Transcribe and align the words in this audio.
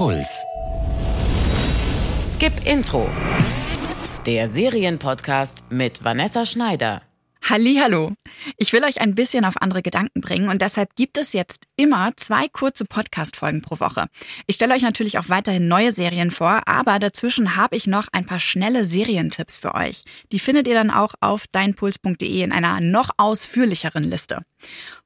Puls. 0.00 0.46
Skip 2.24 2.54
Intro. 2.64 3.06
Der 4.24 4.48
Serienpodcast 4.48 5.64
mit 5.68 6.02
Vanessa 6.02 6.46
Schneider. 6.46 7.02
Hallo. 7.50 8.12
Ich 8.58 8.72
will 8.72 8.84
euch 8.84 9.00
ein 9.00 9.16
bisschen 9.16 9.44
auf 9.44 9.60
andere 9.60 9.82
Gedanken 9.82 10.20
bringen 10.20 10.50
und 10.50 10.62
deshalb 10.62 10.94
gibt 10.94 11.18
es 11.18 11.32
jetzt 11.32 11.64
immer 11.74 12.12
zwei 12.14 12.46
kurze 12.46 12.84
Podcast-Folgen 12.84 13.60
pro 13.60 13.80
Woche. 13.80 14.06
Ich 14.46 14.54
stelle 14.54 14.72
euch 14.72 14.82
natürlich 14.82 15.18
auch 15.18 15.28
weiterhin 15.28 15.66
neue 15.66 15.90
Serien 15.90 16.30
vor, 16.30 16.62
aber 16.68 17.00
dazwischen 17.00 17.56
habe 17.56 17.74
ich 17.74 17.88
noch 17.88 18.06
ein 18.12 18.24
paar 18.24 18.38
schnelle 18.38 18.84
Serientipps 18.84 19.56
für 19.56 19.74
euch. 19.74 20.04
Die 20.30 20.38
findet 20.38 20.68
ihr 20.68 20.74
dann 20.74 20.92
auch 20.92 21.14
auf 21.20 21.48
deinpuls.de 21.48 22.40
in 22.40 22.52
einer 22.52 22.80
noch 22.80 23.10
ausführlicheren 23.16 24.04
Liste. 24.04 24.44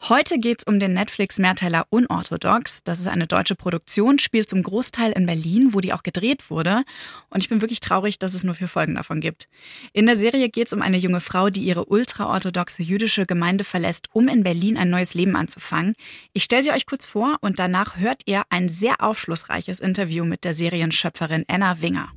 Heute 0.08 0.38
geht's 0.38 0.64
um 0.64 0.78
den 0.78 0.92
Netflix-Mehrteiler 0.92 1.86
Unorthodox. 1.90 2.82
Das 2.84 3.00
ist 3.00 3.06
eine 3.06 3.26
deutsche 3.26 3.54
Produktion, 3.54 4.18
spielt 4.18 4.48
zum 4.48 4.62
Großteil 4.62 5.12
in 5.12 5.26
Berlin, 5.26 5.70
wo 5.72 5.80
die 5.80 5.92
auch 5.92 6.02
gedreht 6.02 6.50
wurde. 6.50 6.82
Und 7.30 7.42
ich 7.42 7.48
bin 7.48 7.60
wirklich 7.60 7.80
traurig, 7.80 8.18
dass 8.18 8.34
es 8.34 8.44
nur 8.44 8.54
vier 8.54 8.68
Folgen 8.68 8.96
davon 8.96 9.20
gibt. 9.20 9.48
In 9.92 10.06
der 10.06 10.16
Serie 10.16 10.48
geht's 10.48 10.72
um 10.72 10.82
eine 10.82 10.98
junge 10.98 11.20
Frau, 11.20 11.50
die 11.50 11.62
ihre 11.62 11.88
ultraorthodoxe 12.34 12.82
jüdische 12.82 13.26
Gemeinde 13.26 13.64
verlässt, 13.64 14.08
um 14.12 14.28
in 14.28 14.42
Berlin 14.42 14.76
ein 14.76 14.90
neues 14.90 15.14
Leben 15.14 15.36
anzufangen. 15.36 15.94
Ich 16.32 16.44
stelle 16.44 16.62
sie 16.62 16.72
euch 16.72 16.86
kurz 16.86 17.06
vor 17.06 17.36
und 17.40 17.58
danach 17.58 17.96
hört 17.96 18.22
ihr 18.26 18.42
ein 18.50 18.68
sehr 18.68 18.96
aufschlussreiches 19.00 19.80
Interview 19.80 20.24
mit 20.24 20.44
der 20.44 20.54
Serienschöpferin 20.54 21.44
Anna 21.48 21.80
Winger. 21.80 22.08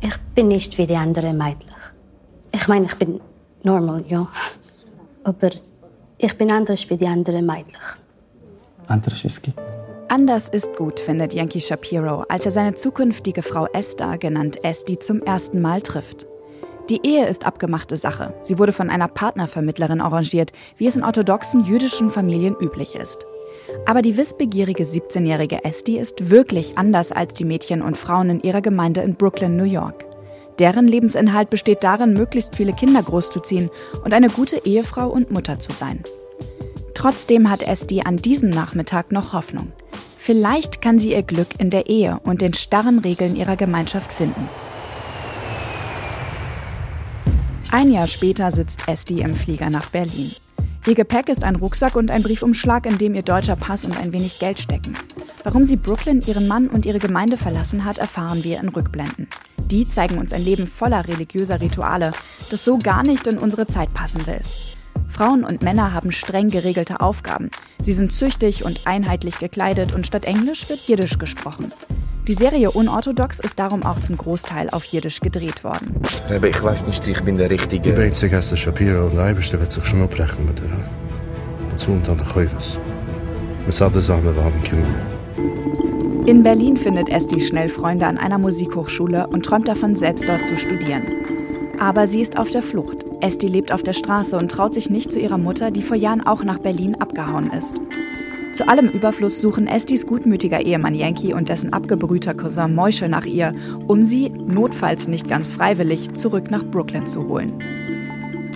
Ich 0.00 0.16
bin 0.34 0.48
nicht 0.48 0.78
wie 0.78 0.86
die 0.86 0.96
anderen 0.96 1.36
Mädchen. 1.36 1.70
Ich 2.52 2.68
meine, 2.68 2.86
ich 2.86 2.94
bin 2.94 3.20
normal, 3.62 4.04
ja. 4.08 4.28
Aber 5.24 5.50
ich 6.18 6.34
bin 6.36 6.50
anders 6.50 6.88
wie 6.88 6.96
die 6.96 7.06
anderen 7.06 7.46
Mädchen. 7.46 7.78
Anders 8.86 9.24
ist 9.24 9.42
gut. 9.42 9.54
Anders 10.08 10.48
ist 10.48 10.74
gut, 10.76 11.00
findet 11.00 11.34
Yankee 11.34 11.60
Shapiro, 11.60 12.24
als 12.28 12.46
er 12.46 12.50
seine 12.50 12.74
zukünftige 12.74 13.42
Frau 13.42 13.66
Esther, 13.66 14.16
genannt 14.16 14.64
Esti, 14.64 14.98
zum 14.98 15.20
ersten 15.20 15.60
Mal 15.60 15.82
trifft. 15.82 16.26
Die 16.88 17.00
Ehe 17.06 17.26
ist 17.26 17.44
abgemachte 17.44 17.98
Sache. 17.98 18.32
Sie 18.40 18.58
wurde 18.58 18.72
von 18.72 18.88
einer 18.88 19.08
Partnervermittlerin 19.08 20.00
arrangiert, 20.00 20.52
wie 20.78 20.86
es 20.86 20.96
in 20.96 21.04
orthodoxen 21.04 21.64
jüdischen 21.64 22.08
Familien 22.08 22.56
üblich 22.58 22.94
ist. 22.94 23.26
Aber 23.84 24.00
die 24.00 24.16
wissbegierige 24.16 24.84
17-jährige 24.84 25.64
Esti 25.64 25.98
ist 25.98 26.30
wirklich 26.30 26.78
anders 26.78 27.12
als 27.12 27.34
die 27.34 27.44
Mädchen 27.44 27.82
und 27.82 27.98
Frauen 27.98 28.30
in 28.30 28.40
ihrer 28.40 28.62
Gemeinde 28.62 29.02
in 29.02 29.16
Brooklyn, 29.16 29.56
New 29.56 29.64
York. 29.64 30.06
Deren 30.58 30.88
Lebensinhalt 30.88 31.50
besteht 31.50 31.84
darin, 31.84 32.14
möglichst 32.14 32.56
viele 32.56 32.72
Kinder 32.72 33.02
großzuziehen 33.02 33.70
und 34.02 34.14
eine 34.14 34.30
gute 34.30 34.64
Ehefrau 34.64 35.08
und 35.08 35.30
Mutter 35.30 35.58
zu 35.58 35.72
sein. 35.72 36.02
Trotzdem 36.94 37.50
hat 37.50 37.62
Esti 37.62 38.00
an 38.04 38.16
diesem 38.16 38.48
Nachmittag 38.48 39.12
noch 39.12 39.34
Hoffnung. 39.34 39.72
Vielleicht 40.18 40.80
kann 40.80 40.98
sie 40.98 41.12
ihr 41.12 41.22
Glück 41.22 41.48
in 41.58 41.68
der 41.68 41.86
Ehe 41.86 42.18
und 42.24 42.40
den 42.40 42.54
starren 42.54 42.98
Regeln 43.00 43.36
ihrer 43.36 43.56
Gemeinschaft 43.56 44.12
finden. 44.12 44.48
Ein 47.70 47.92
Jahr 47.92 48.06
später 48.06 48.50
sitzt 48.50 48.88
Esti 48.88 49.20
im 49.20 49.34
Flieger 49.34 49.68
nach 49.68 49.90
Berlin. 49.90 50.32
Ihr 50.86 50.94
Gepäck 50.94 51.28
ist 51.28 51.44
ein 51.44 51.56
Rucksack 51.56 51.96
und 51.96 52.10
ein 52.10 52.22
Briefumschlag, 52.22 52.86
in 52.86 52.96
dem 52.96 53.14
ihr 53.14 53.22
deutscher 53.22 53.56
Pass 53.56 53.84
und 53.84 53.98
ein 53.98 54.14
wenig 54.14 54.38
Geld 54.38 54.58
stecken. 54.58 54.94
Warum 55.44 55.64
sie 55.64 55.76
Brooklyn, 55.76 56.22
ihren 56.22 56.48
Mann 56.48 56.68
und 56.68 56.86
ihre 56.86 56.98
Gemeinde 56.98 57.36
verlassen 57.36 57.84
hat, 57.84 57.98
erfahren 57.98 58.42
wir 58.42 58.60
in 58.60 58.70
Rückblenden. 58.70 59.28
Die 59.66 59.86
zeigen 59.86 60.16
uns 60.16 60.32
ein 60.32 60.42
Leben 60.42 60.66
voller 60.66 61.06
religiöser 61.06 61.60
Rituale, 61.60 62.12
das 62.50 62.64
so 62.64 62.78
gar 62.78 63.02
nicht 63.02 63.26
in 63.26 63.36
unsere 63.36 63.66
Zeit 63.66 63.92
passen 63.92 64.26
will. 64.26 64.40
Frauen 65.08 65.44
und 65.44 65.62
Männer 65.62 65.92
haben 65.92 66.10
streng 66.10 66.48
geregelte 66.48 67.00
Aufgaben. 67.00 67.50
Sie 67.82 67.92
sind 67.92 68.12
züchtig 68.12 68.64
und 68.64 68.86
einheitlich 68.86 69.38
gekleidet 69.38 69.92
und 69.92 70.06
statt 70.06 70.24
Englisch 70.24 70.68
wird 70.70 70.80
Jiddisch 70.80 71.18
gesprochen. 71.18 71.72
Die 72.28 72.34
Serie 72.34 72.70
Unorthodox 72.70 73.40
ist 73.40 73.58
darum 73.58 73.82
auch 73.84 73.98
zum 74.00 74.18
Großteil 74.18 74.68
auf 74.68 74.84
Jiddisch 74.84 75.20
gedreht 75.20 75.64
worden. 75.64 75.98
Aber 76.28 76.46
ich 76.46 76.62
weiß 76.62 76.86
nicht, 76.86 77.08
ich 77.08 77.22
bin 77.22 77.38
der 77.38 77.48
Richtige. 77.48 77.88
Ich 77.88 77.94
bin 77.94 78.04
jetzt 78.04 78.20
Gäste 78.20 78.54
Shapiro 78.54 79.06
und 79.06 79.16
der 79.16 79.24
Eibeste 79.24 79.58
wird 79.58 79.72
sich 79.72 79.82
schon 79.86 80.02
abrechnen 80.02 80.46
mit 80.46 80.58
dir. 80.58 80.68
Dazu 81.70 81.92
und 81.92 82.06
an 82.06 82.18
der 82.18 82.26
Käufers. 82.26 82.78
Wir 83.64 83.72
sagen 83.72 83.94
zusammen, 83.94 84.36
wir 84.36 84.44
haben 84.44 84.62
Kinder. 84.62 86.26
In 86.26 86.42
Berlin 86.42 86.76
findet 86.76 87.08
Esti 87.08 87.40
schnell 87.40 87.70
Freunde 87.70 88.06
an 88.06 88.18
einer 88.18 88.36
Musikhochschule 88.36 89.26
und 89.28 89.46
träumt 89.46 89.66
davon, 89.66 89.96
selbst 89.96 90.28
dort 90.28 90.44
zu 90.44 90.58
studieren. 90.58 91.04
Aber 91.80 92.06
sie 92.06 92.20
ist 92.20 92.36
auf 92.38 92.50
der 92.50 92.62
Flucht. 92.62 93.06
Esti 93.22 93.46
lebt 93.46 93.72
auf 93.72 93.82
der 93.82 93.94
Straße 93.94 94.36
und 94.36 94.50
traut 94.50 94.74
sich 94.74 94.90
nicht 94.90 95.10
zu 95.12 95.18
ihrer 95.18 95.38
Mutter, 95.38 95.70
die 95.70 95.82
vor 95.82 95.96
Jahren 95.96 96.26
auch 96.26 96.44
nach 96.44 96.58
Berlin 96.58 96.94
abgehauen 96.94 97.50
ist. 97.52 97.80
Zu 98.58 98.66
allem 98.66 98.88
Überfluss 98.88 99.40
suchen 99.40 99.68
Estis 99.68 100.04
gutmütiger 100.04 100.60
Ehemann 100.60 100.92
Yankee 100.92 101.32
und 101.32 101.48
dessen 101.48 101.72
abgebrühter 101.72 102.34
Cousin 102.34 102.74
Moische 102.74 103.08
nach 103.08 103.24
ihr, 103.24 103.54
um 103.86 104.02
sie, 104.02 104.30
notfalls 104.30 105.06
nicht 105.06 105.28
ganz 105.28 105.52
freiwillig, 105.52 106.14
zurück 106.14 106.50
nach 106.50 106.64
Brooklyn 106.64 107.06
zu 107.06 107.28
holen. 107.28 107.52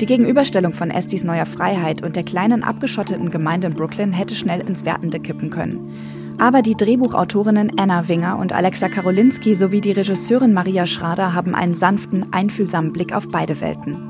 Die 0.00 0.06
Gegenüberstellung 0.06 0.72
von 0.72 0.90
Estis 0.90 1.22
neuer 1.22 1.46
Freiheit 1.46 2.02
und 2.02 2.16
der 2.16 2.24
kleinen 2.24 2.64
abgeschotteten 2.64 3.30
Gemeinde 3.30 3.68
in 3.68 3.74
Brooklyn 3.74 4.12
hätte 4.12 4.34
schnell 4.34 4.62
ins 4.62 4.84
Wertende 4.84 5.20
kippen 5.20 5.50
können. 5.50 6.34
Aber 6.36 6.62
die 6.62 6.74
Drehbuchautorinnen 6.74 7.78
Anna 7.78 8.08
Winger 8.08 8.40
und 8.40 8.52
Alexa 8.52 8.88
Karolinski 8.88 9.54
sowie 9.54 9.80
die 9.80 9.92
Regisseurin 9.92 10.52
Maria 10.52 10.88
Schrader 10.88 11.32
haben 11.32 11.54
einen 11.54 11.74
sanften, 11.74 12.26
einfühlsamen 12.32 12.92
Blick 12.92 13.14
auf 13.14 13.28
beide 13.28 13.60
Welten. 13.60 14.08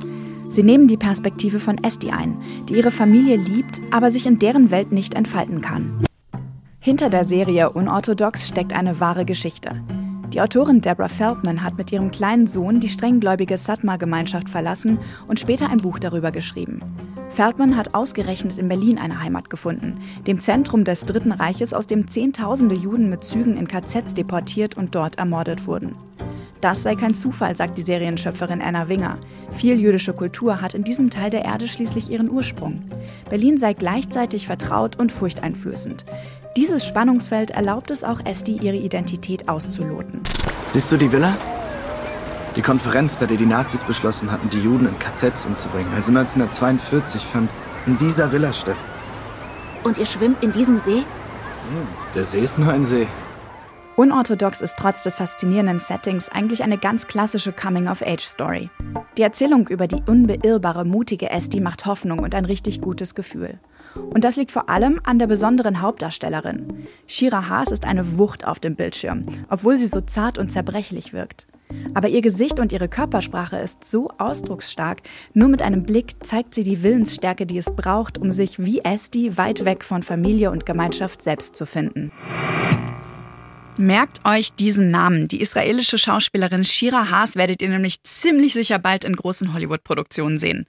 Sie 0.53 0.63
nehmen 0.63 0.87
die 0.87 0.99
Perspektive 0.99 1.61
von 1.61 1.83
Esti 1.83 2.11
ein, 2.11 2.37
die 2.69 2.75
ihre 2.75 2.91
Familie 2.91 3.37
liebt, 3.37 3.81
aber 3.91 4.11
sich 4.11 4.27
in 4.27 4.39
deren 4.39 4.71
Welt 4.71 4.93
nicht 4.93 5.15
entfalten 5.15 5.63
kann. 5.63 6.05
Hinter 6.79 7.09
der 7.09 7.25
Serie 7.25 7.71
Unorthodox 7.71 8.49
steckt 8.49 8.75
eine 8.75 9.01
wahre 9.01 9.25
Geschichte. 9.25 9.83
Die 10.35 10.43
Autorin 10.43 10.83
Deborah 10.83 11.09
Feldman 11.09 11.63
hat 11.63 11.79
mit 11.79 11.91
ihrem 11.91 12.11
kleinen 12.11 12.47
Sohn 12.47 12.81
die 12.81 12.91
strenggläubige 12.91 13.57
Satmar-Gemeinschaft 13.57 14.51
verlassen 14.51 14.99
und 15.27 15.41
später 15.41 15.71
ein 15.71 15.79
Buch 15.79 15.99
darüber 15.99 16.31
geschrieben. 16.31 16.83
Feldman 17.31 17.75
hat 17.75 17.95
ausgerechnet 17.95 18.59
in 18.59 18.69
Berlin 18.69 18.99
eine 18.99 19.23
Heimat 19.23 19.49
gefunden, 19.49 20.01
dem 20.27 20.39
Zentrum 20.39 20.85
des 20.85 21.07
Dritten 21.07 21.33
Reiches, 21.33 21.73
aus 21.73 21.87
dem 21.87 22.09
Zehntausende 22.09 22.75
Juden 22.75 23.09
mit 23.09 23.25
Zügen 23.25 23.57
in 23.57 23.69
KZs 23.69 24.13
deportiert 24.13 24.77
und 24.77 24.95
dort 24.95 25.17
ermordet 25.17 25.67
wurden. 25.67 25.97
Das 26.63 26.85
sei 26.85 26.95
kein 26.95 27.13
Zufall, 27.13 27.57
sagt 27.57 27.77
die 27.77 27.83
Serienschöpferin 27.83 28.63
Anna 28.63 28.89
Winger. 28.89 29.19
Viel 29.51 29.81
jüdische 29.81 30.13
Kultur 30.13 30.61
hat 30.61 30.75
in 30.75 30.85
diesem 30.85 31.11
Teil 31.11 31.29
der 31.29 31.45
Erde 31.45 31.67
schließlich 31.67 32.09
ihren 32.09 32.31
Ursprung. 32.31 32.85
Berlin 33.29 33.59
sei 33.59 33.73
gleichzeitig 33.73 34.47
vertraut 34.47 34.97
und 34.97 35.11
furchteinflößend. 35.11 36.05
Dieses 36.57 36.87
Spannungsfeld 36.87 37.51
erlaubt 37.51 37.91
es 37.91 38.05
auch 38.05 38.21
Esti, 38.25 38.59
ihre 38.63 38.77
Identität 38.77 39.49
auszuloten. 39.49 40.21
Siehst 40.69 40.93
du 40.93 40.97
die 40.97 41.11
Villa? 41.11 41.37
Die 42.55 42.63
Konferenz, 42.63 43.17
bei 43.17 43.27
der 43.27 43.39
die 43.39 43.47
Nazis 43.47 43.83
beschlossen 43.83 44.31
hatten, 44.31 44.49
die 44.49 44.61
Juden 44.61 44.87
in 44.87 44.97
KZs 45.01 45.45
umzubringen, 45.47 45.93
also 45.97 46.13
1942, 46.13 47.23
fand 47.23 47.51
in 47.87 47.99
dieser 47.99 48.31
Villa 48.31 48.53
statt. 48.53 48.77
Und 49.83 49.99
ihr 49.99 50.07
schwimmt 50.07 50.45
in 50.45 50.53
diesem 50.53 50.79
See? 50.79 51.03
Der 52.15 52.23
See 52.23 52.39
ist 52.39 52.61
nur 52.61 52.73
ein 52.73 52.85
See. 52.85 53.09
Unorthodox 53.97 54.63
ist 54.63 54.79
trotz 54.79 55.03
des 55.03 55.17
faszinierenden 55.17 55.79
Settings 55.79 56.31
eigentlich 56.31 56.63
eine 56.63 56.79
ganz 56.79 57.07
klassische 57.07 57.53
Coming-of-Age-Story. 57.53 58.71
Die 59.19 59.23
Erzählung 59.23 59.69
über 59.69 59.87
die 59.87 60.03
unbeirrbare, 60.07 60.87
mutige 60.87 61.29
Esti 61.29 61.61
macht 61.61 61.85
Hoffnung 61.85 62.21
und 62.21 62.35
ein 62.35 62.47
richtig 62.47 62.81
gutes 62.81 63.15
Gefühl. 63.15 63.61
Und 63.95 64.25
das 64.25 64.37
liegt 64.37 64.51
vor 64.51 64.71
allem 64.71 64.99
an 65.05 65.19
der 65.19 65.27
besonderen 65.27 65.83
Hauptdarstellerin. 65.83 66.87
Shira 67.07 67.51
Haas 67.51 67.71
ist 67.71 67.85
eine 67.85 68.17
Wucht 68.17 68.47
auf 68.47 68.61
dem 68.61 68.77
Bildschirm, 68.77 69.27
obwohl 69.51 69.77
sie 69.77 69.89
so 69.89 70.01
zart 70.01 70.39
und 70.39 70.51
zerbrechlich 70.51 71.13
wirkt. 71.13 71.47
Aber 71.93 72.09
ihr 72.09 72.23
Gesicht 72.23 72.61
und 72.61 72.73
ihre 72.73 72.89
Körpersprache 72.89 73.59
ist 73.59 73.85
so 73.85 74.09
ausdrucksstark, 74.17 75.03
nur 75.35 75.49
mit 75.49 75.61
einem 75.61 75.83
Blick 75.83 76.15
zeigt 76.25 76.55
sie 76.55 76.65
die 76.65 76.83
Willensstärke, 76.83 77.45
die 77.45 77.59
es 77.59 77.75
braucht, 77.77 78.17
um 78.17 78.31
sich 78.31 78.59
wie 78.59 78.81
Esti 78.81 79.37
weit 79.37 79.67
weg 79.67 79.85
von 79.85 80.03
Familie 80.03 80.51
und 80.51 80.65
Gemeinschaft 80.65 81.23
selbst 81.23 81.57
zu 81.57 81.67
finden. 81.67 82.11
Merkt 83.83 84.25
euch 84.25 84.53
diesen 84.53 84.93
Namen. 84.93 85.27
Die 85.27 85.41
israelische 85.41 85.99
Schauspielerin 85.99 86.65
Shira 86.65 87.11
Haas 87.11 87.35
werdet 87.35 87.63
ihr 87.63 87.69
nämlich 87.69 88.01
ziemlich 88.05 88.53
sicher 88.53 88.79
bald 88.79 89.03
in 89.03 89.17
großen 89.17 89.53
Hollywood-Produktionen 89.53 90.39
sehen. 90.39 90.67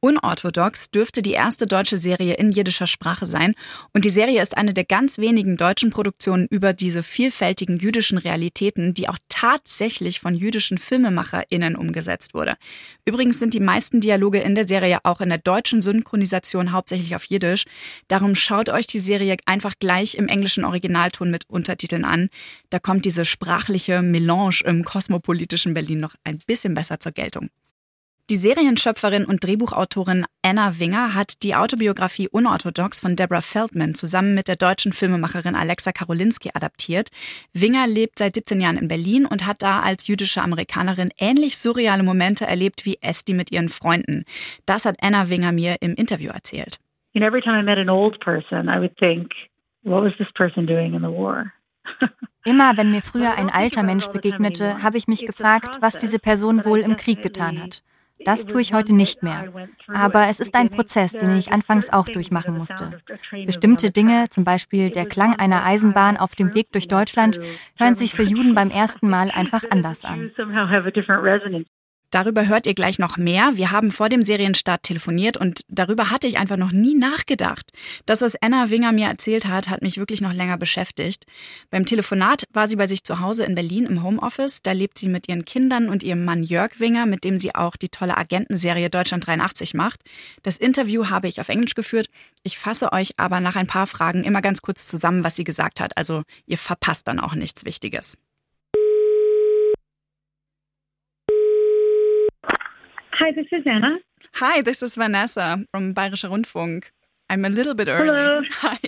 Unorthodox 0.00 0.90
dürfte 0.90 1.20
die 1.20 1.32
erste 1.32 1.66
deutsche 1.66 1.98
Serie 1.98 2.32
in 2.34 2.50
jiddischer 2.50 2.86
Sprache 2.86 3.26
sein 3.26 3.52
und 3.92 4.06
die 4.06 4.10
Serie 4.10 4.40
ist 4.40 4.56
eine 4.56 4.72
der 4.72 4.84
ganz 4.84 5.18
wenigen 5.18 5.58
deutschen 5.58 5.90
Produktionen 5.90 6.46
über 6.48 6.72
diese 6.72 7.02
vielfältigen 7.02 7.76
jüdischen 7.76 8.16
Realitäten, 8.16 8.94
die 8.94 9.10
auch 9.10 9.18
tatsächlich 9.44 10.20
von 10.20 10.34
jüdischen 10.34 10.78
FilmemacherInnen 10.78 11.76
umgesetzt 11.76 12.32
wurde. 12.32 12.54
Übrigens 13.04 13.38
sind 13.38 13.52
die 13.52 13.60
meisten 13.60 14.00
Dialoge 14.00 14.40
in 14.40 14.54
der 14.54 14.66
Serie 14.66 15.00
auch 15.02 15.20
in 15.20 15.28
der 15.28 15.36
deutschen 15.36 15.82
Synchronisation 15.82 16.72
hauptsächlich 16.72 17.14
auf 17.14 17.24
Jiddisch. 17.24 17.64
Darum 18.08 18.36
schaut 18.36 18.70
euch 18.70 18.86
die 18.86 19.00
Serie 19.00 19.36
einfach 19.44 19.74
gleich 19.78 20.14
im 20.14 20.28
englischen 20.28 20.64
Originalton 20.64 21.30
mit 21.30 21.42
Untertiteln 21.46 22.06
an. 22.06 22.30
Da 22.70 22.78
kommt 22.78 23.04
diese 23.04 23.26
sprachliche 23.26 24.00
Melange 24.00 24.60
im 24.64 24.82
kosmopolitischen 24.82 25.74
Berlin 25.74 26.00
noch 26.00 26.14
ein 26.24 26.38
bisschen 26.46 26.72
besser 26.72 26.98
zur 26.98 27.12
Geltung. 27.12 27.50
Die 28.30 28.36
Serienschöpferin 28.36 29.26
und 29.26 29.44
Drehbuchautorin 29.44 30.24
Anna 30.40 30.78
Winger 30.78 31.12
hat 31.14 31.42
die 31.42 31.54
Autobiografie 31.54 32.26
Unorthodox 32.26 32.98
von 32.98 33.16
Deborah 33.16 33.42
Feldman 33.42 33.92
zusammen 33.92 34.32
mit 34.32 34.48
der 34.48 34.56
deutschen 34.56 34.94
Filmemacherin 34.94 35.54
Alexa 35.54 35.92
Karolinski 35.92 36.48
adaptiert. 36.54 37.10
Winger 37.52 37.86
lebt 37.86 38.18
seit 38.18 38.36
17 38.36 38.62
Jahren 38.62 38.78
in 38.78 38.88
Berlin 38.88 39.26
und 39.26 39.44
hat 39.44 39.60
da 39.60 39.80
als 39.80 40.06
jüdische 40.06 40.40
Amerikanerin 40.40 41.10
ähnlich 41.18 41.58
surreale 41.58 42.02
Momente 42.02 42.46
erlebt 42.46 42.86
wie 42.86 42.96
Esti 43.02 43.34
mit 43.34 43.52
ihren 43.52 43.68
Freunden. 43.68 44.24
Das 44.64 44.86
hat 44.86 44.96
Anna 45.02 45.28
Winger 45.28 45.52
mir 45.52 45.76
im 45.80 45.94
Interview 45.94 46.30
erzählt. 46.30 46.78
You 47.12 47.20
know, 47.20 47.28
every 47.28 47.42
time 47.42 47.60
I 47.60 47.62
met 47.62 47.76
an 47.76 47.90
old 47.90 48.20
person, 48.20 48.70
I 48.70 48.78
would 48.78 48.96
think, 48.96 49.34
what 49.82 50.02
was 50.02 50.16
this 50.16 50.32
person 50.32 50.66
doing 50.66 50.94
in 50.94 51.02
the 51.02 51.08
war? 51.08 51.52
Immer 52.46 52.78
wenn 52.78 52.90
mir 52.90 53.02
früher 53.02 53.34
ein 53.34 53.50
alter 53.50 53.82
Mensch 53.82 54.06
begegnete, 54.06 54.82
habe 54.82 54.96
ich 54.96 55.08
mich 55.08 55.26
gefragt, 55.26 55.76
was 55.80 55.98
diese 55.98 56.18
Person 56.18 56.64
wohl 56.64 56.78
im 56.78 56.96
Krieg 56.96 57.22
getan 57.22 57.62
hat. 57.62 57.82
Das 58.24 58.46
tue 58.46 58.60
ich 58.60 58.72
heute 58.72 58.94
nicht 58.94 59.22
mehr. 59.22 59.52
Aber 59.88 60.28
es 60.28 60.40
ist 60.40 60.54
ein 60.54 60.70
Prozess, 60.70 61.12
den 61.12 61.36
ich 61.36 61.52
anfangs 61.52 61.92
auch 61.92 62.06
durchmachen 62.06 62.56
musste. 62.56 63.00
Bestimmte 63.46 63.90
Dinge, 63.90 64.28
zum 64.30 64.44
Beispiel 64.44 64.90
der 64.90 65.06
Klang 65.06 65.36
einer 65.36 65.64
Eisenbahn 65.64 66.16
auf 66.16 66.34
dem 66.34 66.54
Weg 66.54 66.72
durch 66.72 66.88
Deutschland, 66.88 67.40
hören 67.76 67.94
sich 67.94 68.14
für 68.14 68.22
Juden 68.22 68.54
beim 68.54 68.70
ersten 68.70 69.08
Mal 69.08 69.30
einfach 69.30 69.64
anders 69.70 70.04
an. 70.04 70.30
Darüber 72.14 72.46
hört 72.46 72.64
ihr 72.66 72.74
gleich 72.74 73.00
noch 73.00 73.16
mehr. 73.16 73.56
Wir 73.56 73.72
haben 73.72 73.90
vor 73.90 74.08
dem 74.08 74.22
Serienstart 74.22 74.84
telefoniert 74.84 75.36
und 75.36 75.62
darüber 75.66 76.12
hatte 76.12 76.28
ich 76.28 76.38
einfach 76.38 76.56
noch 76.56 76.70
nie 76.70 76.94
nachgedacht. 76.94 77.72
Das, 78.06 78.20
was 78.20 78.40
Anna 78.40 78.70
Winger 78.70 78.92
mir 78.92 79.08
erzählt 79.08 79.46
hat, 79.46 79.68
hat 79.68 79.82
mich 79.82 79.98
wirklich 79.98 80.20
noch 80.20 80.32
länger 80.32 80.56
beschäftigt. 80.56 81.24
Beim 81.70 81.84
Telefonat 81.84 82.44
war 82.52 82.68
sie 82.68 82.76
bei 82.76 82.86
sich 82.86 83.02
zu 83.02 83.18
Hause 83.18 83.42
in 83.42 83.56
Berlin 83.56 83.86
im 83.86 84.04
Homeoffice. 84.04 84.62
Da 84.62 84.70
lebt 84.70 84.96
sie 84.96 85.08
mit 85.08 85.28
ihren 85.28 85.44
Kindern 85.44 85.88
und 85.88 86.04
ihrem 86.04 86.24
Mann 86.24 86.44
Jörg 86.44 86.78
Winger, 86.78 87.04
mit 87.06 87.24
dem 87.24 87.40
sie 87.40 87.56
auch 87.56 87.74
die 87.74 87.88
tolle 87.88 88.16
Agentenserie 88.16 88.90
Deutschland 88.90 89.26
83 89.26 89.74
macht. 89.74 90.00
Das 90.44 90.56
Interview 90.56 91.10
habe 91.10 91.26
ich 91.26 91.40
auf 91.40 91.48
Englisch 91.48 91.74
geführt. 91.74 92.06
Ich 92.44 92.58
fasse 92.58 92.92
euch 92.92 93.14
aber 93.16 93.40
nach 93.40 93.56
ein 93.56 93.66
paar 93.66 93.88
Fragen 93.88 94.22
immer 94.22 94.40
ganz 94.40 94.62
kurz 94.62 94.86
zusammen, 94.86 95.24
was 95.24 95.34
sie 95.34 95.42
gesagt 95.42 95.80
hat. 95.80 95.96
Also 95.96 96.22
ihr 96.46 96.58
verpasst 96.58 97.08
dann 97.08 97.18
auch 97.18 97.34
nichts 97.34 97.64
Wichtiges. 97.64 98.16
Hi, 103.24 103.32
this 103.32 103.46
is 103.52 103.62
Anna. 103.64 104.00
Hi, 104.34 104.60
this 104.60 104.82
is 104.82 104.96
Vanessa 104.96 105.64
from 105.70 105.94
Bayerischer 105.94 106.28
Rundfunk. 106.28 106.90
I'm 107.30 107.46
a 107.46 107.48
little 107.48 107.72
bit 107.72 107.88
early. 107.88 108.08
Hello. 108.08 108.42
Hi. 108.60 108.78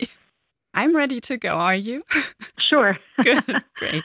I'm 0.75 0.95
ready 0.95 1.21
to 1.21 1.39
go. 1.39 1.55
Are 1.57 1.75
you? 1.75 2.03
Sure. 2.59 2.99
Good. 3.23 3.45
Great. 3.77 4.05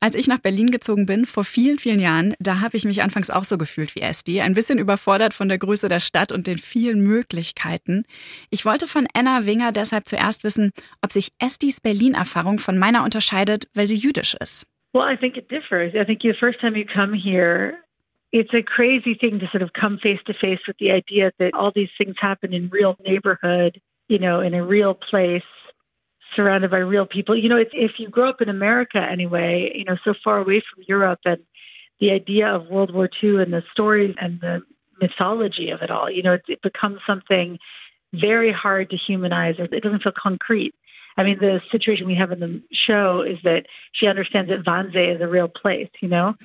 Als 0.00 0.16
ich 0.16 0.26
nach 0.26 0.38
Berlin 0.40 0.72
gezogen 0.72 1.06
bin, 1.06 1.26
vor 1.26 1.44
vielen, 1.44 1.78
vielen 1.78 2.00
Jahren, 2.00 2.34
da 2.40 2.58
habe 2.58 2.76
ich 2.76 2.84
mich 2.84 3.02
anfangs 3.02 3.30
auch 3.30 3.44
so 3.44 3.56
gefühlt 3.56 3.94
wie 3.94 4.00
Esti, 4.00 4.40
ein 4.40 4.54
bisschen 4.54 4.78
überfordert 4.78 5.32
von 5.32 5.48
der 5.48 5.58
Größe 5.58 5.88
der 5.88 6.00
Stadt 6.00 6.32
und 6.32 6.48
den 6.48 6.58
vielen 6.58 7.00
Möglichkeiten. 7.00 8.06
Ich 8.50 8.64
wollte 8.64 8.88
von 8.88 9.06
Anna 9.14 9.46
Winger 9.46 9.70
deshalb 9.70 10.08
zuerst 10.08 10.42
wissen, 10.42 10.72
ob 11.02 11.12
sich 11.12 11.30
Estis 11.38 11.80
Berlin-Erfahrung 11.80 12.58
von 12.58 12.78
meiner 12.78 13.04
unterscheidet, 13.04 13.68
weil 13.74 13.86
sie 13.86 13.96
jüdisch 13.96 14.34
ist. 14.40 14.66
Well, 14.92 15.06
I 15.08 15.16
think 15.16 15.36
it 15.36 15.48
differs. 15.48 15.94
I 15.94 16.04
think 16.04 16.22
the 16.22 16.32
first 16.32 16.58
time 16.58 16.76
you 16.76 16.84
come 16.84 17.14
here, 17.14 17.74
it's 18.32 18.54
a 18.54 18.62
crazy 18.62 19.14
thing 19.14 19.40
to 19.40 19.48
sort 19.48 19.62
of 19.62 19.72
come 19.72 19.98
face 19.98 20.20
to 20.26 20.34
face 20.34 20.60
with 20.66 20.76
the 20.78 20.92
idea 20.92 21.32
that 21.38 21.54
all 21.54 21.72
these 21.72 21.90
things 21.98 22.16
happen 22.18 22.52
in 22.52 22.68
real 22.68 22.96
neighborhood, 23.04 23.80
you 24.08 24.18
know, 24.18 24.40
in 24.40 24.54
a 24.54 24.64
real 24.64 24.94
place, 24.94 25.42
surrounded 26.34 26.70
by 26.70 26.78
real 26.78 27.06
people. 27.06 27.34
You 27.36 27.48
know, 27.48 27.56
it's, 27.56 27.72
if 27.74 27.98
you 27.98 28.08
grow 28.08 28.28
up 28.28 28.40
in 28.40 28.48
America 28.48 29.00
anyway, 29.00 29.72
you 29.74 29.84
know, 29.84 29.96
so 30.04 30.14
far 30.14 30.38
away 30.38 30.60
from 30.60 30.84
Europe 30.86 31.20
and 31.24 31.42
the 31.98 32.12
idea 32.12 32.48
of 32.48 32.68
World 32.68 32.94
War 32.94 33.10
II 33.22 33.42
and 33.42 33.52
the 33.52 33.64
stories 33.72 34.14
and 34.20 34.40
the 34.40 34.62
mythology 35.00 35.70
of 35.70 35.82
it 35.82 35.90
all, 35.90 36.08
you 36.08 36.22
know, 36.22 36.34
it, 36.34 36.42
it 36.48 36.62
becomes 36.62 37.00
something 37.06 37.58
very 38.12 38.52
hard 38.52 38.90
to 38.90 38.96
humanize. 38.96 39.58
or 39.58 39.64
It 39.64 39.82
doesn't 39.82 40.02
feel 40.02 40.12
concrete. 40.12 40.74
I 41.16 41.24
mean, 41.24 41.38
the 41.38 41.60
situation 41.70 42.06
we 42.06 42.14
have 42.14 42.32
in 42.32 42.40
the 42.40 42.62
show 42.72 43.22
is 43.22 43.38
that 43.42 43.66
she 43.92 44.06
understands 44.06 44.50
that 44.50 44.64
Wannsee 44.64 45.14
is 45.14 45.20
a 45.20 45.26
real 45.26 45.48
place, 45.48 45.90
you 46.00 46.08
know? 46.08 46.36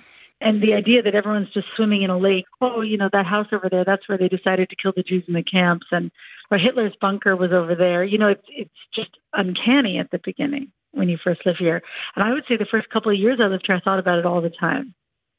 And 0.42 0.62
the 0.62 0.74
idea 0.74 1.02
that 1.02 1.16
everyone's 1.16 1.50
just 1.50 1.68
swimming 1.76 2.02
in 2.02 2.10
a 2.10 2.18
lake, 2.18 2.46
oh, 2.60 2.82
you 2.82 2.98
know, 2.98 3.10
that 3.12 3.26
house 3.26 3.48
over 3.52 3.70
there, 3.70 3.86
that's 3.86 4.08
where 4.08 4.18
they 4.18 4.28
decided 4.28 4.70
to 4.70 4.76
kill 4.76 4.92
the 4.96 5.04
Jews 5.04 5.24
in 5.28 5.34
the 5.34 5.44
camps. 5.44 5.88
And 5.92 6.12
or 6.52 6.58
Hitler's 6.58 6.96
bunker 7.00 7.36
was 7.36 7.52
over 7.52 7.76
there. 7.76 8.04
You 8.04 8.18
know, 8.18 8.28
it's, 8.28 8.46
it's 8.50 8.80
just 8.92 9.18
uncanny 9.34 9.98
at 9.98 10.12
the 10.12 10.20
beginning 10.20 10.72
when 10.92 11.10
you 11.10 11.18
first 11.18 11.46
live 11.46 11.58
here. 11.58 11.82
And 12.16 12.24
I 12.24 12.34
would 12.34 12.46
say 12.48 12.58
the 12.58 12.66
first 12.66 12.90
couple 12.90 13.12
of 13.12 13.18
years 13.18 13.40
I 13.40 13.48
lived 13.48 13.66
here, 13.66 13.76
I 13.76 13.80
thought 13.80 14.00
about 14.00 14.20
it 14.20 14.26
all 14.26 14.42
the 14.42 14.50
time. 14.50 14.94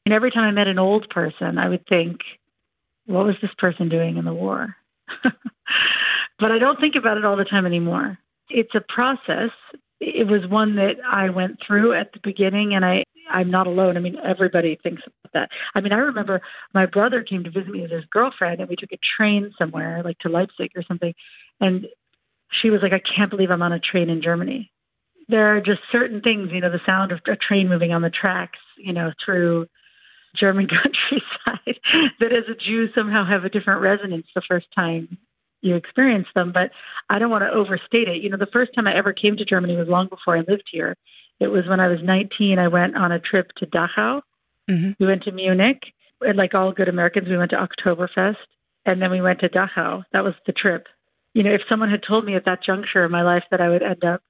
And 0.05 0.13
every 0.13 0.31
time 0.31 0.45
I 0.45 0.51
met 0.51 0.67
an 0.67 0.79
old 0.79 1.09
person, 1.09 1.57
I 1.57 1.67
would 1.67 1.85
think, 1.87 2.21
what 3.05 3.25
was 3.25 3.35
this 3.41 3.53
person 3.57 3.89
doing 3.89 4.17
in 4.17 4.25
the 4.25 4.33
war? 4.33 4.75
but 5.23 6.51
I 6.51 6.59
don't 6.59 6.79
think 6.79 6.95
about 6.95 7.17
it 7.17 7.25
all 7.25 7.35
the 7.35 7.45
time 7.45 7.65
anymore. 7.65 8.17
It's 8.49 8.73
a 8.75 8.81
process. 8.81 9.51
It 9.99 10.27
was 10.27 10.47
one 10.47 10.75
that 10.75 10.97
I 11.05 11.29
went 11.29 11.59
through 11.61 11.93
at 11.93 12.13
the 12.13 12.19
beginning 12.19 12.73
and 12.73 12.85
I, 12.85 13.03
I'm 13.29 13.51
not 13.51 13.67
alone. 13.67 13.97
I 13.97 13.99
mean, 13.99 14.17
everybody 14.23 14.75
thinks 14.75 15.03
about 15.05 15.33
that. 15.33 15.51
I 15.75 15.81
mean, 15.81 15.93
I 15.93 15.97
remember 15.97 16.41
my 16.73 16.85
brother 16.85 17.23
came 17.23 17.43
to 17.43 17.49
visit 17.49 17.69
me 17.69 17.81
with 17.81 17.91
his 17.91 18.05
girlfriend 18.05 18.59
and 18.59 18.69
we 18.69 18.75
took 18.75 18.91
a 18.91 18.97
train 18.97 19.53
somewhere, 19.57 20.01
like 20.03 20.19
to 20.19 20.29
Leipzig 20.29 20.71
or 20.75 20.83
something. 20.83 21.13
And 21.59 21.87
she 22.49 22.69
was 22.69 22.81
like, 22.81 22.93
I 22.93 22.99
can't 22.99 23.29
believe 23.29 23.51
I'm 23.51 23.61
on 23.61 23.73
a 23.73 23.79
train 23.79 24.09
in 24.09 24.21
Germany. 24.21 24.71
There 25.27 25.55
are 25.55 25.61
just 25.61 25.81
certain 25.91 26.21
things, 26.21 26.51
you 26.51 26.61
know, 26.61 26.69
the 26.69 26.81
sound 26.85 27.11
of 27.11 27.21
a 27.27 27.35
train 27.35 27.67
moving 27.67 27.91
on 27.91 28.01
the 28.01 28.09
tracks, 28.09 28.59
you 28.77 28.93
know, 28.93 29.11
through 29.23 29.67
German 30.35 30.67
countryside 30.67 31.79
that 32.19 32.31
as 32.31 32.47
a 32.47 32.55
Jew 32.55 32.91
somehow 32.93 33.25
have 33.25 33.43
a 33.43 33.49
different 33.49 33.81
resonance 33.81 34.27
the 34.33 34.41
first 34.41 34.67
time 34.75 35.17
you 35.61 35.75
experience 35.75 36.27
them. 36.35 36.51
But 36.51 36.71
I 37.09 37.19
don't 37.19 37.31
want 37.31 37.43
to 37.43 37.51
overstate 37.51 38.07
it. 38.07 38.21
You 38.21 38.29
know, 38.29 38.37
the 38.37 38.47
first 38.47 38.73
time 38.73 38.87
I 38.87 38.95
ever 38.95 39.13
came 39.13 39.37
to 39.37 39.45
Germany 39.45 39.75
was 39.75 39.87
long 39.87 40.07
before 40.07 40.37
I 40.37 40.41
lived 40.41 40.69
here. 40.71 40.95
It 41.39 41.47
was 41.47 41.67
when 41.67 41.79
I 41.79 41.87
was 41.87 42.01
19. 42.01 42.59
I 42.59 42.67
went 42.67 42.95
on 42.95 43.11
a 43.11 43.19
trip 43.19 43.53
to 43.57 43.67
Dachau. 43.67 44.21
Mm-hmm. 44.69 44.91
We 44.99 45.05
went 45.05 45.23
to 45.23 45.31
Munich. 45.31 45.93
And 46.25 46.37
like 46.37 46.55
all 46.55 46.71
good 46.71 46.89
Americans, 46.89 47.27
we 47.27 47.37
went 47.37 47.51
to 47.51 47.57
Oktoberfest. 47.57 48.37
And 48.85 49.01
then 49.01 49.11
we 49.11 49.21
went 49.21 49.39
to 49.41 49.49
Dachau. 49.49 50.03
That 50.11 50.23
was 50.23 50.33
the 50.45 50.53
trip. 50.53 50.87
You 51.33 51.43
know, 51.43 51.51
if 51.51 51.61
someone 51.69 51.89
had 51.89 52.01
told 52.01 52.25
me 52.25 52.35
at 52.35 52.45
that 52.45 52.63
juncture 52.63 53.05
in 53.05 53.11
my 53.11 53.21
life 53.21 53.43
that 53.51 53.61
I 53.61 53.69
would 53.69 53.83
end 53.83 54.03
up, 54.03 54.23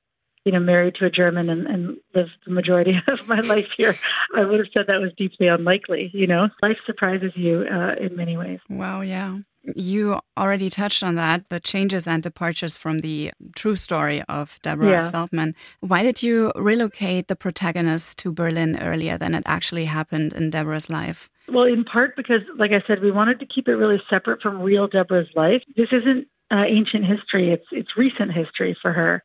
you 0.44 0.52
know, 0.52 0.60
married 0.60 0.96
to 0.96 1.06
a 1.06 1.10
German 1.10 1.50
and, 1.50 1.68
and 1.68 1.98
live 2.14 2.30
the 2.46 2.52
majority 2.52 3.02
of 3.08 3.28
my 3.28 3.40
life 3.40 3.70
here, 3.78 3.96
I 4.36 4.44
would 4.44 4.60
have 4.60 4.70
said 4.74 4.88
that 4.88 5.00
was 5.00 5.14
deeply 5.14 5.48
unlikely. 5.48 6.12
You 6.14 6.28
know, 6.28 6.50
life 6.62 6.80
surprises 6.86 7.32
you 7.36 7.66
uh, 7.72 7.96
in 8.00 8.16
many 8.16 8.36
ways. 8.36 8.60
Wow, 8.70 9.02
yeah. 9.02 9.38
You 9.76 10.20
already 10.38 10.70
touched 10.70 11.04
on 11.04 11.16
that, 11.16 11.50
the 11.50 11.60
changes 11.60 12.08
and 12.08 12.24
departures 12.24 12.78
from 12.78 13.00
the 13.00 13.32
true 13.56 13.76
story 13.76 14.24
of 14.30 14.60
Deborah 14.62 14.90
yeah. 14.90 15.12
Feldman. 15.12 15.56
Why 15.82 16.04
did 16.04 16.24
you 16.24 16.52
relocate 16.56 17.28
the 17.28 17.36
protagonist 17.36 18.18
to 18.20 18.32
Berlin 18.32 18.80
earlier 18.82 19.18
than 19.18 19.36
it 19.36 19.44
actually 19.46 19.86
happened 19.86 20.34
in 20.34 20.50
Deborah's 20.50 20.90
life? 20.90 21.30
Well, 21.50 21.66
in 21.66 21.84
part 21.84 22.16
because, 22.16 22.42
like 22.56 22.72
I 22.72 22.84
said, 22.88 23.02
we 23.02 23.12
wanted 23.12 23.40
to 23.40 23.46
keep 23.46 23.68
it 23.68 23.76
really 23.76 24.02
separate 24.10 24.42
from 24.42 24.62
real 24.62 24.88
Deborah's 24.88 25.30
life. 25.36 25.64
This 25.76 25.92
isn't 25.92 26.28
uh, 26.52 26.66
ancient 26.68 27.06
history; 27.06 27.52
it's 27.52 27.68
it's 27.72 27.98
recent 27.98 28.34
history 28.34 28.76
for 28.82 28.92
her, 28.92 29.24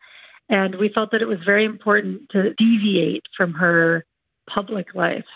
and 0.49 0.75
we 0.77 0.89
felt 0.89 1.11
that 1.13 1.23
it 1.23 1.29
was 1.29 1.41
very 1.45 1.65
important 1.65 2.29
to 2.31 2.55
deviate 2.55 3.25
from 3.37 3.55
her 3.55 4.05
public 4.49 4.95
life. 4.95 5.27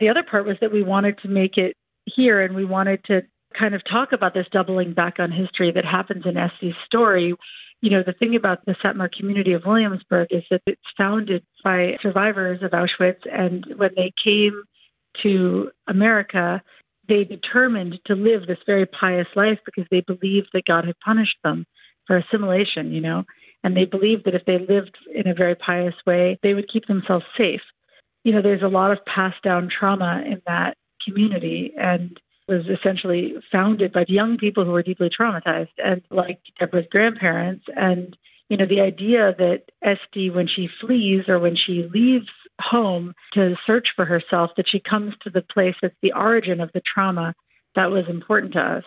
The 0.00 0.08
other 0.08 0.22
part 0.22 0.46
was 0.46 0.56
that 0.60 0.72
we 0.72 0.82
wanted 0.82 1.18
to 1.18 1.28
make 1.28 1.58
it 1.58 1.76
here, 2.06 2.40
and 2.40 2.54
we 2.54 2.64
wanted 2.64 3.04
to 3.04 3.22
kind 3.54 3.74
of 3.74 3.84
talk 3.84 4.12
about 4.12 4.34
this 4.34 4.46
doubling 4.50 4.92
back 4.92 5.18
on 5.18 5.30
history 5.30 5.70
that 5.72 5.84
happens 5.84 6.26
in 6.26 6.36
Esti's 6.36 6.74
story. 6.86 7.34
You 7.80 7.90
know, 7.90 8.02
the 8.02 8.12
thing 8.12 8.36
about 8.36 8.64
the 8.66 8.74
Satmar 8.74 9.10
community 9.10 9.52
of 9.52 9.64
Williamsburg 9.64 10.28
is 10.30 10.44
that 10.50 10.62
it's 10.66 10.80
founded 10.96 11.44
by 11.64 11.98
survivors 12.02 12.62
of 12.62 12.72
Auschwitz. 12.72 13.26
And 13.30 13.64
when 13.76 13.90
they 13.96 14.12
came 14.22 14.62
to 15.22 15.70
America, 15.86 16.62
they 17.08 17.24
determined 17.24 18.00
to 18.04 18.14
live 18.14 18.46
this 18.46 18.58
very 18.66 18.86
pious 18.86 19.28
life 19.34 19.58
because 19.64 19.86
they 19.90 20.00
believed 20.00 20.50
that 20.52 20.66
God 20.66 20.84
had 20.84 20.98
punished 21.00 21.38
them 21.42 21.66
for 22.06 22.16
assimilation, 22.16 22.92
you 22.92 23.00
know, 23.00 23.24
and 23.62 23.76
they 23.76 23.84
believed 23.84 24.24
that 24.24 24.34
if 24.34 24.44
they 24.44 24.58
lived 24.58 24.96
in 25.12 25.26
a 25.26 25.34
very 25.34 25.54
pious 25.54 25.94
way, 26.06 26.38
they 26.42 26.54
would 26.54 26.68
keep 26.68 26.86
themselves 26.86 27.24
safe. 27.36 27.62
You 28.24 28.32
know, 28.32 28.42
there's 28.42 28.62
a 28.62 28.68
lot 28.68 28.92
of 28.92 29.04
passed 29.04 29.42
down 29.42 29.68
trauma 29.68 30.22
in 30.26 30.40
that 30.46 30.76
community 31.04 31.72
and 31.76 32.18
was 32.50 32.66
essentially 32.66 33.36
founded 33.50 33.92
by 33.92 34.04
young 34.08 34.36
people 34.36 34.64
who 34.64 34.72
were 34.72 34.82
deeply 34.82 35.08
traumatized 35.08 35.70
and 35.82 36.02
like 36.10 36.40
Deborah's 36.58 36.86
grandparents. 36.90 37.64
And, 37.74 38.16
you 38.48 38.56
know, 38.56 38.66
the 38.66 38.80
idea 38.80 39.34
that 39.38 39.70
Esti, 39.80 40.28
when 40.28 40.48
she 40.48 40.66
flees 40.66 41.28
or 41.28 41.38
when 41.38 41.56
she 41.56 41.84
leaves 41.84 42.28
home 42.60 43.14
to 43.32 43.56
search 43.64 43.92
for 43.94 44.04
herself, 44.04 44.50
that 44.56 44.68
she 44.68 44.80
comes 44.80 45.14
to 45.20 45.30
the 45.30 45.42
place 45.42 45.76
that's 45.80 45.94
the 46.02 46.12
origin 46.12 46.60
of 46.60 46.72
the 46.72 46.80
trauma, 46.80 47.34
that 47.76 47.90
was 47.90 48.08
important 48.08 48.52
to 48.54 48.60
us 48.60 48.84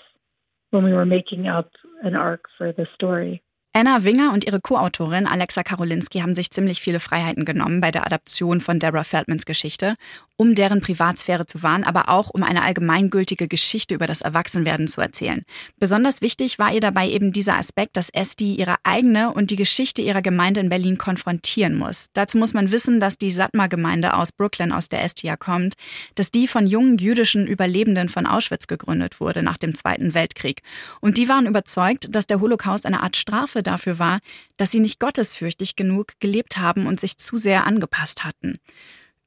when 0.72 0.84
we 0.84 0.94
were 0.94 1.06
making 1.06 1.48
up 1.48 1.72
an 2.04 2.16
arc 2.16 2.46
for 2.58 2.72
the 2.72 2.88
story. 2.94 3.42
Anna 3.76 4.04
Winger 4.04 4.32
und 4.34 4.46
ihre 4.46 4.62
Co-Autorin 4.62 5.26
Alexa 5.26 5.64
Karolinski 5.64 6.20
haben 6.20 6.36
sich 6.36 6.52
ziemlich 6.52 6.80
viele 6.80 7.00
Freiheiten 7.00 7.44
genommen 7.44 7.82
bei 7.82 7.90
der 7.90 8.06
Adaption 8.06 8.62
von 8.62 8.78
Deborah 8.78 9.04
Feldmans 9.04 9.48
Geschichte, 9.48 9.96
um 10.38 10.54
deren 10.54 10.80
Privatsphäre 10.80 11.48
zu 11.48 11.64
wahren, 11.64 11.84
aber 11.84 12.08
auch 12.08 12.30
um 12.30 12.44
eine 12.44 12.62
allgemeingültige 12.62 13.48
Geschichte 13.48 13.96
über 13.96 14.06
das 14.06 14.22
Erwachsenwerden 14.22 14.88
zu 14.88 15.02
erzählen. 15.02 15.44
Besonders 15.80 16.22
wichtig 16.22 16.60
war 16.60 16.72
ihr 16.72 16.82
dabei 16.82 17.10
eben 17.10 17.32
dieser 17.32 17.58
Aspekt, 17.58 17.98
dass 17.98 18.12
Esti 18.12 18.54
ihre 18.54 18.76
eigene 18.84 19.34
und 19.34 19.50
die 19.50 19.56
Geschichte 19.56 20.04
ihrer 20.04 20.22
Gemeinde 20.22 20.60
in 20.60 20.70
Berlin 20.70 21.00
konfrontieren 21.00 21.76
muss. 21.76 22.10
Dazu 22.14 22.38
muss 22.38 22.54
man 22.54 22.72
wissen, 22.72 23.00
dass 23.00 23.18
die 23.18 23.32
Satmar-Gemeinde 23.32 24.14
aus 24.14 24.34
Brooklyn, 24.34 24.72
aus 24.72 24.88
der 24.88 25.04
Esti 25.04 25.26
ja 25.26 25.36
kommt, 25.36 25.74
dass 26.14 26.30
die 26.30 26.48
von 26.48 26.68
jungen 26.68 27.00
jüdischen 27.00 27.48
Überlebenden 27.48 28.08
von 28.08 28.28
Auschwitz 28.28 28.68
gegründet 28.68 29.20
wurde 29.20 29.42
nach 29.42 29.58
dem 29.58 29.74
Zweiten 29.74 30.14
Weltkrieg. 30.14 30.62
Und 31.02 31.18
die 31.18 31.28
waren 31.28 31.48
überzeugt, 31.48 32.14
dass 32.16 32.28
der 32.28 32.40
Holocaust 32.40 32.86
eine 32.86 33.02
Art 33.02 33.18
Strafe 33.18 33.63
dafür 33.64 34.00
war, 34.00 34.20
dass 34.58 34.72
sie 34.72 34.80
nicht 34.80 35.00
gottesfürchtig 35.00 35.76
genug 35.76 36.14
gelebt 36.20 36.58
haben 36.58 36.86
und 36.86 37.00
sich 37.00 37.18
zu 37.18 37.38
sehr 37.38 37.66
angepasst 37.66 38.24
hatten. 38.24 38.60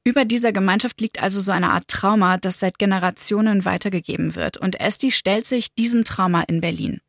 Über 0.03 0.23
dieser 0.23 0.53
Gemeinschaft 0.53 1.01
liegt 1.01 1.21
also 1.21 1.41
so 1.41 1.51
eine 1.51 1.71
Art 1.71 1.89
Trauma, 1.89 2.37
das 2.37 2.61
seit 2.61 2.79
Generationen 2.79 3.65
weitergegeben 3.65 4.35
wird. 4.35 4.55
Und 4.55 4.79
Esti 4.79 5.11
stellt 5.11 5.45
sich 5.45 5.75
diesem 5.75 6.05
Trauma 6.05 6.43
in 6.43 6.61
Berlin. 6.61 7.01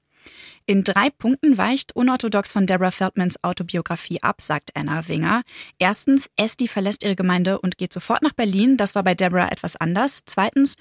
In 0.70 0.84
drei 0.84 1.08
Punkten 1.08 1.56
weicht 1.56 1.96
unorthodox 1.96 2.52
von 2.52 2.66
Deborah 2.66 2.90
Feldmans 2.90 3.42
Autobiografie 3.42 4.22
ab, 4.22 4.42
sagt 4.42 4.68
Anna 4.74 5.08
Winger. 5.08 5.40
Erstens, 5.78 6.28
Esti 6.36 6.68
verlässt 6.68 7.02
ihre 7.02 7.16
Gemeinde 7.16 7.58
und 7.58 7.78
geht 7.78 7.90
sofort 7.90 8.20
nach 8.20 8.34
Berlin. 8.34 8.76
Das 8.76 8.94
war 8.94 9.02
bei 9.02 9.14
Deborah 9.14 9.50
etwas 9.50 9.76
anders. 9.76 10.24
Zweitens, 10.26 10.76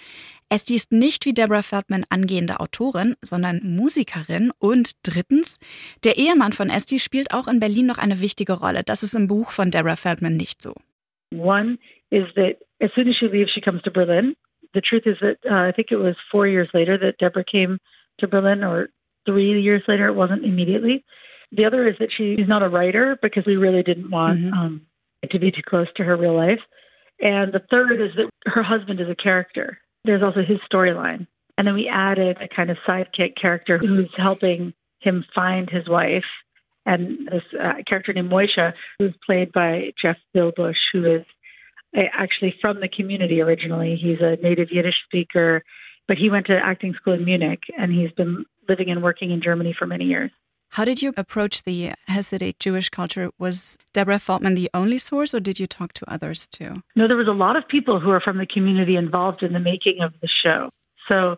Esti 0.50 0.76
ist 0.76 0.92
nicht 0.92 1.26
wie 1.26 1.34
Deborah 1.34 1.62
Feldman 1.62 2.04
angehende 2.10 2.60
Autorin, 2.60 3.16
sondern 3.22 3.62
Musikerin. 3.64 4.52
Und 4.60 4.92
drittens, 5.04 5.58
der 6.04 6.18
Ehemann 6.18 6.52
von 6.52 6.70
Esti 6.70 7.00
spielt 7.00 7.32
auch 7.34 7.48
in 7.48 7.62
Berlin 7.62 7.86
noch 7.86 7.98
eine 7.98 8.20
wichtige 8.20 8.60
Rolle. 8.60 8.84
Das 8.84 9.04
ist 9.04 9.16
im 9.16 9.28
Buch 9.28 9.52
von 9.52 9.72
Deborah 9.72 9.96
Feldman 9.96 10.36
nicht 10.36 10.62
so. 10.62 10.74
One 11.34 11.78
is 12.10 12.26
that 12.36 12.58
as 12.82 12.92
soon 12.94 13.08
as 13.08 13.16
she 13.16 13.28
leaves, 13.28 13.54
she 13.54 13.62
comes 13.62 13.82
to 13.84 13.92
Berlin. 13.92 14.36
The 14.74 14.82
truth 14.82 15.06
is 15.06 15.18
that 15.22 15.38
uh, 15.46 15.70
I 15.70 15.72
think 15.72 15.92
it 15.92 15.98
was 15.98 16.18
four 16.30 16.46
years 16.46 16.68
later 16.74 17.00
that 17.00 17.22
Deborah 17.22 17.46
came 17.46 17.80
to 18.18 18.28
Berlin 18.28 18.66
or 18.66 18.90
three 19.28 19.62
years 19.62 19.84
later. 19.88 20.08
It 20.08 20.16
wasn't 20.16 20.44
immediately. 20.44 21.06
The 21.52 21.66
other 21.66 21.88
is 21.88 21.98
that 22.00 22.12
she's 22.12 22.48
not 22.48 22.64
a 22.64 22.70
writer 22.70 23.18
because 23.22 23.46
we 23.46 23.58
really 23.58 23.84
didn't 23.84 24.10
want 24.10 24.40
mm-hmm. 24.40 24.54
um, 24.54 24.82
it 25.22 25.32
to 25.32 25.40
be 25.40 25.52
too 25.52 25.62
close 25.62 25.88
to 25.96 26.04
her 26.04 26.16
real 26.16 26.36
life. 26.36 26.62
And 27.22 27.54
the 27.54 27.64
third 27.72 28.02
is 28.02 28.16
that 28.16 28.30
her 28.46 28.64
husband 28.64 29.00
is 29.00 29.10
a 29.10 29.16
character. 29.16 29.80
There's 30.04 30.24
also 30.24 30.44
his 30.44 30.60
storyline. 30.60 31.28
And 31.58 31.68
then 31.68 31.74
we 31.74 31.88
added 31.88 32.38
a 32.40 32.48
kind 32.48 32.70
of 32.70 32.78
sidekick 32.80 33.36
character 33.36 33.78
who's 33.78 34.10
helping 34.16 34.74
him 35.00 35.26
find 35.34 35.70
his 35.70 35.88
wife. 35.88 36.26
And 36.86 37.28
this 37.28 37.44
uh, 37.60 37.82
character 37.86 38.14
named 38.14 38.32
Moishe, 38.32 38.74
who's 39.00 39.14
played 39.26 39.52
by 39.52 39.94
Jeff 40.00 40.18
Wilbusch, 40.36 40.78
who 40.92 41.06
is 41.06 41.26
uh, 41.96 42.04
actually 42.14 42.56
from 42.62 42.80
the 42.80 42.88
community 42.88 43.42
originally. 43.42 43.96
He's 43.96 44.22
a 44.22 44.38
native 44.38 44.72
Yiddish 44.72 45.04
speaker, 45.06 45.64
but 46.08 46.18
he 46.18 46.30
went 46.30 46.46
to 46.48 46.64
acting 46.64 46.94
school 46.94 47.14
in 47.14 47.26
Munich 47.26 47.64
and 47.78 47.92
he's 47.92 48.12
been 48.12 48.46
living 48.68 48.90
and 48.90 49.02
working 49.04 49.32
in 49.32 49.42
Germany 49.42 49.74
for 49.74 49.86
many 49.86 50.06
years. 50.06 50.32
How 50.70 50.84
did 50.86 51.02
you 51.02 51.14
approach 51.16 51.64
the 51.64 51.94
Hasidic 52.10 52.60
Jewish 52.60 52.90
culture? 52.90 53.32
Was 53.40 53.78
Deborah 53.94 54.20
Feldman 54.20 54.56
the 54.56 54.70
only 54.74 54.98
source, 54.98 55.34
or 55.34 55.40
did 55.40 55.60
you 55.60 55.68
talk 55.68 55.94
to 55.94 56.12
others 56.12 56.46
too? 56.46 56.84
No, 56.96 57.08
there 57.08 57.18
was 57.18 57.28
a 57.28 57.34
lot 57.34 57.56
of 57.56 57.68
people 57.68 58.00
who 58.00 58.12
are 58.12 58.20
from 58.20 58.38
the 58.38 58.46
community 58.46 58.96
involved 58.96 59.44
in 59.44 59.54
the 59.54 59.60
making 59.60 60.02
of 60.02 60.14
the 60.22 60.28
show. 60.28 60.70
So 61.08 61.38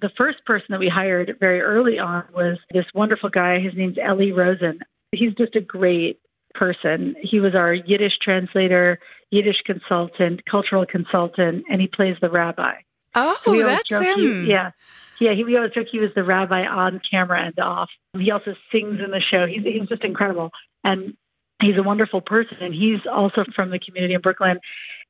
the 0.00 0.10
first 0.16 0.44
person 0.46 0.68
that 0.70 0.80
we 0.80 0.88
hired 0.88 1.36
very 1.38 1.60
early 1.60 1.98
on 1.98 2.24
was 2.34 2.58
this 2.72 2.86
wonderful 2.94 3.28
guy. 3.28 3.60
His 3.60 3.74
name's 3.74 3.98
Ellie 3.98 4.32
Rosen. 4.32 4.80
He's 5.12 5.34
just 5.34 5.56
a 5.56 5.60
great 5.60 6.18
person. 6.54 7.16
He 7.20 7.38
was 7.38 7.54
our 7.54 7.74
Yiddish 7.74 8.18
translator, 8.18 8.98
Yiddish 9.30 9.62
consultant, 9.62 10.46
cultural 10.46 10.86
consultant, 10.86 11.64
and 11.70 11.80
he 11.80 11.86
plays 11.86 12.16
the 12.20 12.30
rabbi. 12.30 12.76
Oh, 13.14 13.36
so 13.44 13.62
that's 13.62 13.90
him. 13.90 14.18
He, 14.18 14.50
yeah. 14.50 14.70
Yeah, 15.20 15.34
he, 15.34 15.44
we 15.44 15.56
always 15.56 15.72
joke 15.72 15.88
he 15.88 15.98
was 15.98 16.14
the 16.14 16.24
rabbi 16.24 16.66
on 16.66 17.00
camera 17.08 17.40
and 17.40 17.58
off. 17.60 17.90
He 18.18 18.30
also 18.30 18.56
sings 18.72 19.00
in 19.00 19.10
the 19.10 19.20
show. 19.20 19.46
He's, 19.46 19.62
he's 19.62 19.88
just 19.88 20.02
incredible. 20.02 20.50
And 20.82 21.14
he's 21.60 21.76
a 21.76 21.82
wonderful 21.82 22.22
person. 22.22 22.56
And 22.60 22.74
he's 22.74 23.00
also 23.06 23.44
from 23.54 23.70
the 23.70 23.78
community 23.78 24.14
in 24.14 24.22
Brooklyn. 24.22 24.60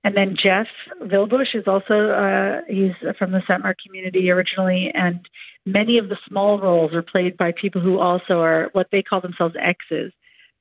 And 0.02 0.17
then 0.17 0.35
Jeff 0.35 0.67
Wilbusch 1.00 1.55
is 1.55 1.69
also, 1.69 2.11
uh, 2.11 2.62
he's 2.69 2.93
from 3.19 3.31
the 3.31 3.40
Satmar 3.40 3.75
community 3.79 4.31
originally. 4.31 4.90
And 4.93 5.29
many 5.64 5.99
of 5.99 6.09
the 6.09 6.19
small 6.26 6.59
roles 6.59 6.93
are 6.93 7.02
played 7.02 7.37
by 7.37 7.52
people 7.52 7.81
who 7.81 8.00
also 8.00 8.40
are 8.40 8.71
what 8.73 8.88
they 8.90 9.02
call 9.02 9.21
themselves 9.21 9.55
exes. 9.59 10.12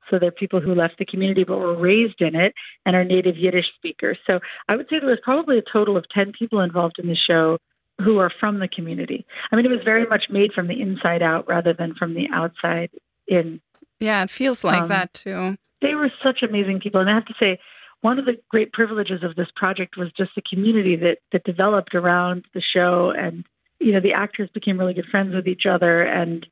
So 0.09 0.19
they're 0.19 0.31
people 0.31 0.59
who 0.59 0.75
left 0.75 0.97
the 0.97 1.05
community 1.05 1.43
but 1.43 1.59
were 1.59 1.75
raised 1.75 2.21
in 2.21 2.35
it 2.35 2.53
and 2.85 2.95
are 2.95 3.03
native 3.03 3.37
Yiddish 3.37 3.71
speakers. 3.75 4.17
So 4.27 4.41
I 4.67 4.75
would 4.75 4.87
say 4.89 4.99
there 4.99 5.09
was 5.09 5.19
probably 5.23 5.57
a 5.57 5.63
total 5.63 5.97
of 5.97 6.07
10 6.09 6.33
people 6.33 6.61
involved 6.61 6.99
in 6.99 7.07
the 7.07 7.15
show 7.15 7.57
who 7.99 8.19
are 8.19 8.29
from 8.29 8.59
the 8.59 8.67
community. 8.67 9.25
I 9.51 9.55
mean, 9.55 9.65
it 9.65 9.71
was 9.71 9.83
very 9.83 10.05
much 10.05 10.29
made 10.29 10.53
from 10.53 10.67
the 10.67 10.81
inside 10.81 11.21
out 11.21 11.47
rather 11.47 11.73
than 11.73 11.93
from 11.95 12.13
the 12.13 12.29
outside 12.31 12.89
in. 13.27 13.61
Yeah, 13.99 14.23
it 14.23 14.29
feels 14.29 14.63
like 14.63 14.83
um, 14.83 14.89
that 14.89 15.13
too. 15.13 15.57
They 15.81 15.95
were 15.95 16.11
such 16.23 16.41
amazing 16.43 16.79
people. 16.79 17.01
And 17.01 17.09
I 17.09 17.13
have 17.13 17.25
to 17.25 17.35
say, 17.39 17.59
one 18.01 18.17
of 18.17 18.25
the 18.25 18.39
great 18.47 18.71
privileges 18.71 19.23
of 19.23 19.35
this 19.35 19.51
project 19.55 19.97
was 19.97 20.11
just 20.13 20.33
the 20.35 20.41
community 20.41 20.95
that, 20.97 21.19
that 21.31 21.43
developed 21.43 21.95
around 21.95 22.45
the 22.53 22.61
show. 22.61 23.11
And, 23.11 23.45
you 23.79 23.91
know, 23.91 23.99
the 23.99 24.13
actors 24.13 24.49
became 24.53 24.77
really 24.77 24.93
good 24.93 25.07
friends 25.07 25.35
with 25.35 25.47
each 25.47 25.65
other. 25.65 26.03
And 26.03 26.47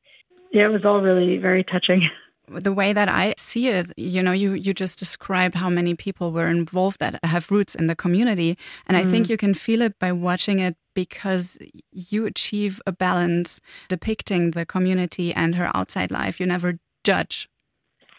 yeah, 0.52 0.66
it 0.66 0.72
was 0.72 0.84
all 0.84 1.00
really 1.00 1.38
very 1.38 1.64
touching. 1.64 2.10
the 2.50 2.72
way 2.72 2.92
that 2.92 3.08
I 3.08 3.34
see 3.36 3.68
it, 3.68 3.92
you 3.96 4.22
know, 4.22 4.32
you, 4.32 4.52
you 4.52 4.74
just 4.74 4.98
described 4.98 5.54
how 5.54 5.68
many 5.68 5.94
people 5.94 6.32
were 6.32 6.48
involved 6.48 7.00
that 7.00 7.22
have 7.24 7.50
roots 7.50 7.74
in 7.74 7.86
the 7.86 7.96
community. 7.96 8.56
And 8.86 8.96
mm. 8.96 9.00
I 9.00 9.04
think 9.04 9.26
mm. 9.26 9.30
you 9.30 9.36
can 9.36 9.54
feel 9.54 9.82
it 9.82 9.98
by 9.98 10.12
watching 10.12 10.58
it 10.58 10.76
because 10.94 11.58
you 11.92 12.26
achieve 12.26 12.80
a 12.86 12.92
balance 12.92 13.60
depicting 13.88 14.52
the 14.52 14.66
community 14.66 15.32
and 15.32 15.54
her 15.54 15.70
outside 15.74 16.10
life. 16.10 16.40
You 16.40 16.46
never 16.46 16.78
judge. 17.04 17.48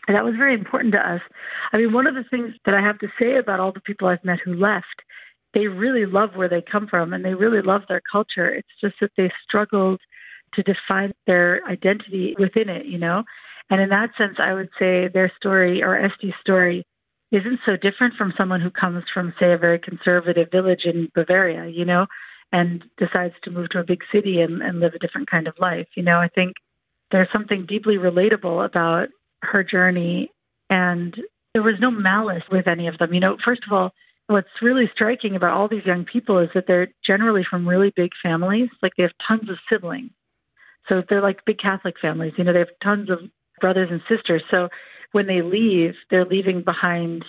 And 0.07 0.15
that 0.15 0.25
was 0.25 0.35
very 0.35 0.53
important 0.53 0.93
to 0.93 1.07
us. 1.07 1.21
I 1.71 1.77
mean, 1.77 1.93
one 1.93 2.07
of 2.07 2.15
the 2.15 2.23
things 2.23 2.55
that 2.65 2.73
I 2.73 2.81
have 2.81 2.97
to 2.99 3.11
say 3.19 3.35
about 3.35 3.59
all 3.59 3.71
the 3.71 3.81
people 3.81 4.07
I've 4.07 4.23
met 4.23 4.39
who 4.39 4.53
left, 4.53 5.03
they 5.53 5.67
really 5.67 6.05
love 6.05 6.35
where 6.35 6.47
they 6.47 6.61
come 6.61 6.87
from 6.87 7.13
and 7.13 7.23
they 7.23 7.35
really 7.35 7.61
love 7.61 7.83
their 7.87 8.01
culture. 8.01 8.49
It's 8.49 8.67
just 8.81 8.95
that 9.01 9.11
they 9.17 9.31
struggled 9.43 9.99
to 10.53 10.63
define 10.63 11.13
their 11.27 11.63
identity 11.67 12.35
within 12.39 12.69
it, 12.69 12.85
you 12.85 12.97
know? 12.97 13.23
And 13.69 13.81
in 13.81 13.89
that 13.89 14.15
sense, 14.17 14.39
I 14.39 14.53
would 14.53 14.69
say 14.79 15.07
their 15.07 15.31
story 15.35 15.83
or 15.83 15.95
Esti's 15.95 16.33
story 16.41 16.85
isn't 17.31 17.59
so 17.65 17.77
different 17.77 18.15
from 18.15 18.33
someone 18.35 18.61
who 18.61 18.71
comes 18.71 19.03
from, 19.13 19.33
say, 19.39 19.53
a 19.53 19.57
very 19.57 19.77
conservative 19.77 20.49
village 20.51 20.85
in 20.85 21.11
Bavaria, 21.13 21.67
you 21.67 21.85
know, 21.85 22.07
and 22.51 22.83
decides 22.97 23.35
to 23.43 23.51
move 23.51 23.69
to 23.69 23.79
a 23.79 23.83
big 23.83 24.03
city 24.11 24.41
and, 24.41 24.63
and 24.63 24.79
live 24.79 24.95
a 24.95 24.99
different 24.99 25.29
kind 25.29 25.47
of 25.47 25.59
life. 25.59 25.87
You 25.95 26.03
know, 26.03 26.19
I 26.19 26.27
think 26.27 26.55
there's 27.11 27.31
something 27.31 27.65
deeply 27.65 27.97
relatable 27.97 28.65
about 28.65 29.09
her 29.41 29.63
journey 29.63 30.31
and 30.69 31.15
there 31.53 31.63
was 31.63 31.79
no 31.79 31.91
malice 31.91 32.43
with 32.51 32.67
any 32.67 32.87
of 32.87 32.97
them. 32.97 33.13
You 33.13 33.19
know, 33.19 33.37
first 33.37 33.63
of 33.65 33.73
all, 33.73 33.93
what's 34.27 34.61
really 34.61 34.87
striking 34.89 35.35
about 35.35 35.53
all 35.53 35.67
these 35.67 35.85
young 35.85 36.05
people 36.05 36.37
is 36.37 36.49
that 36.53 36.67
they're 36.67 36.89
generally 37.03 37.43
from 37.43 37.67
really 37.67 37.89
big 37.89 38.11
families. 38.21 38.69
Like 38.81 38.95
they 38.95 39.03
have 39.03 39.17
tons 39.17 39.49
of 39.49 39.57
siblings. 39.67 40.11
So 40.87 41.03
they're 41.07 41.21
like 41.21 41.45
big 41.45 41.57
Catholic 41.57 41.99
families. 41.99 42.33
You 42.37 42.43
know, 42.43 42.53
they 42.53 42.59
have 42.59 42.79
tons 42.81 43.09
of 43.09 43.21
brothers 43.59 43.89
and 43.91 44.01
sisters. 44.07 44.43
So 44.49 44.69
when 45.11 45.27
they 45.27 45.41
leave, 45.41 45.95
they're 46.09 46.25
leaving 46.25 46.61
behind 46.61 47.25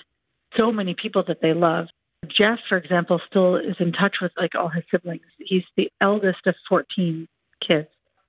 so 0.56 0.72
many 0.72 0.94
people 0.94 1.22
that 1.24 1.40
they 1.40 1.54
love. 1.54 1.88
Jeff, 2.28 2.60
for 2.68 2.76
example, 2.76 3.20
still 3.26 3.56
is 3.56 3.76
in 3.78 3.92
touch 3.92 4.20
with 4.20 4.32
like 4.36 4.54
all 4.54 4.68
his 4.68 4.84
siblings. 4.90 5.22
He's 5.38 5.64
the 5.76 5.90
eldest 6.00 6.46
of 6.46 6.54
14 6.68 7.26
kids. 7.60 7.88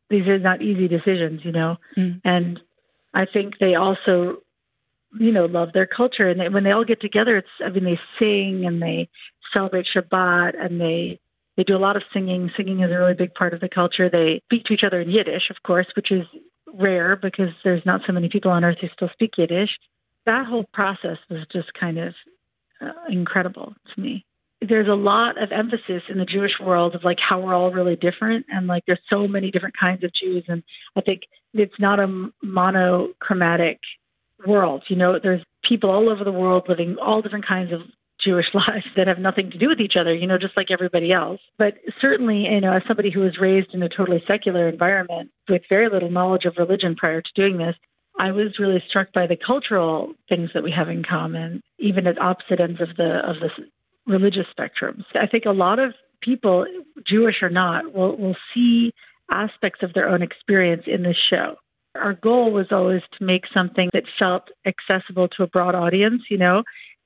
These 0.09 0.27
are 0.27 0.39
not 0.39 0.61
easy 0.61 0.87
decisions, 0.87 1.43
you 1.43 1.51
know. 1.51 1.77
Mm. 1.97 2.21
And 2.23 2.61
I 3.13 3.25
think 3.25 3.57
they 3.57 3.75
also, 3.75 4.41
you 5.19 5.31
know, 5.31 5.45
love 5.45 5.73
their 5.73 5.85
culture. 5.85 6.29
And 6.29 6.39
they, 6.39 6.49
when 6.49 6.63
they 6.63 6.71
all 6.71 6.85
get 6.85 7.01
together, 7.01 7.37
it's, 7.37 7.49
I 7.63 7.69
mean, 7.69 7.83
they 7.83 7.99
sing 8.17 8.65
and 8.65 8.81
they 8.81 9.09
celebrate 9.51 9.87
Shabbat 9.87 10.61
and 10.63 10.79
they, 10.79 11.19
they 11.57 11.63
do 11.63 11.75
a 11.75 11.79
lot 11.79 11.97
of 11.97 12.03
singing. 12.13 12.51
Singing 12.55 12.79
is 12.79 12.91
a 12.91 12.97
really 12.97 13.13
big 13.13 13.33
part 13.33 13.53
of 13.53 13.59
the 13.59 13.69
culture. 13.69 14.09
They 14.09 14.41
speak 14.45 14.65
to 14.65 14.73
each 14.73 14.83
other 14.83 15.01
in 15.01 15.09
Yiddish, 15.09 15.49
of 15.49 15.63
course, 15.63 15.87
which 15.95 16.11
is 16.11 16.25
rare 16.73 17.15
because 17.15 17.51
there's 17.63 17.85
not 17.85 18.01
so 18.05 18.13
many 18.13 18.29
people 18.29 18.51
on 18.51 18.63
earth 18.63 18.79
who 18.79 18.89
still 18.89 19.09
speak 19.09 19.37
Yiddish. 19.37 19.79
That 20.25 20.45
whole 20.45 20.65
process 20.65 21.17
was 21.29 21.45
just 21.51 21.73
kind 21.73 21.97
of 21.97 22.15
uh, 22.79 22.91
incredible 23.09 23.75
to 23.93 24.01
me. 24.01 24.25
There's 24.61 24.87
a 24.87 24.95
lot 24.95 25.41
of 25.41 25.51
emphasis 25.51 26.03
in 26.07 26.19
the 26.19 26.25
Jewish 26.25 26.59
world 26.59 26.93
of 26.93 27.03
like 27.03 27.19
how 27.19 27.39
we're 27.39 27.55
all 27.55 27.71
really 27.71 27.95
different 27.95 28.45
and 28.51 28.67
like 28.67 28.85
there's 28.85 28.99
so 29.09 29.27
many 29.27 29.49
different 29.49 29.75
kinds 29.75 30.03
of 30.03 30.13
Jews 30.13 30.43
and 30.47 30.61
I 30.95 31.01
think 31.01 31.23
it's 31.53 31.79
not 31.79 31.99
a 31.99 32.31
monochromatic 32.43 33.79
world. 34.45 34.83
You 34.87 34.97
know, 34.97 35.17
there's 35.17 35.43
people 35.63 35.89
all 35.89 36.09
over 36.09 36.23
the 36.23 36.31
world 36.31 36.69
living 36.69 36.97
all 36.99 37.21
different 37.21 37.47
kinds 37.47 37.71
of 37.71 37.81
Jewish 38.21 38.51
lives 38.53 38.85
that 38.95 39.07
have 39.07 39.19
nothing 39.19 39.51
to 39.51 39.57
do 39.57 39.67
with 39.67 39.81
each 39.81 39.95
other, 39.95 40.13
you 40.13 40.27
know, 40.27 40.37
just 40.37 40.55
like 40.55 40.71
everybody 40.71 41.11
else. 41.11 41.41
But 41.57 41.77
certainly, 41.99 42.51
you 42.51 42.61
know, 42.61 42.73
as 42.73 42.83
somebody 42.87 43.09
who 43.09 43.21
was 43.21 43.37
raised 43.37 43.73
in 43.73 43.83
a 43.83 43.89
totally 43.89 44.23
secular 44.27 44.67
environment 44.67 45.31
with 45.49 45.63
very 45.69 45.89
little 45.89 46.11
knowledge 46.11 46.45
of 46.45 46.57
religion 46.57 46.95
prior 46.95 47.21
to 47.21 47.33
doing 47.33 47.57
this, 47.57 47.75
I 48.17 48.31
was 48.31 48.59
really 48.59 48.83
struck 48.87 49.13
by 49.13 49.27
the 49.27 49.35
cultural 49.35 50.13
things 50.29 50.51
that 50.53 50.63
we 50.63 50.71
have 50.71 50.89
in 50.89 51.03
common, 51.03 51.63
even 51.79 52.07
at 52.07 52.21
opposite 52.21 52.59
ends 52.59 52.81
of 52.81 52.95
the 52.95 53.27
of 53.27 53.39
the 53.39 53.49
religious 54.05 54.47
spectrums. 54.55 55.05
I 55.15 55.27
think 55.27 55.45
a 55.45 55.51
lot 55.51 55.79
of 55.79 55.93
people, 56.21 56.65
Jewish 57.03 57.41
or 57.41 57.49
not, 57.49 57.93
will 57.93 58.15
will 58.17 58.35
see 58.53 58.93
aspects 59.31 59.81
of 59.81 59.93
their 59.93 60.09
own 60.09 60.21
experience 60.21 60.83
in 60.87 61.03
this 61.03 61.17
show. 61.17 61.55
Our 61.95 62.13
goal 62.13 62.51
was 62.51 62.71
always 62.71 63.01
to 63.17 63.23
make 63.23 63.47
something 63.47 63.89
that 63.93 64.03
felt 64.19 64.49
accessible 64.65 65.27
to 65.29 65.43
a 65.43 65.47
broad 65.47 65.75
audience, 65.75 66.23
you 66.29 66.37
know, 66.37 66.63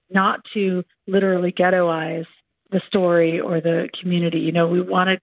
not 0.10 0.44
to 0.54 0.84
literally 1.08 1.52
ghettoize 1.52 2.28
the 2.72 2.82
story 2.88 3.40
or 3.40 3.62
the 3.62 3.90
community. 4.00 4.40
You 4.40 4.52
know, 4.52 4.68
we 4.68 4.82
wanted 4.82 5.22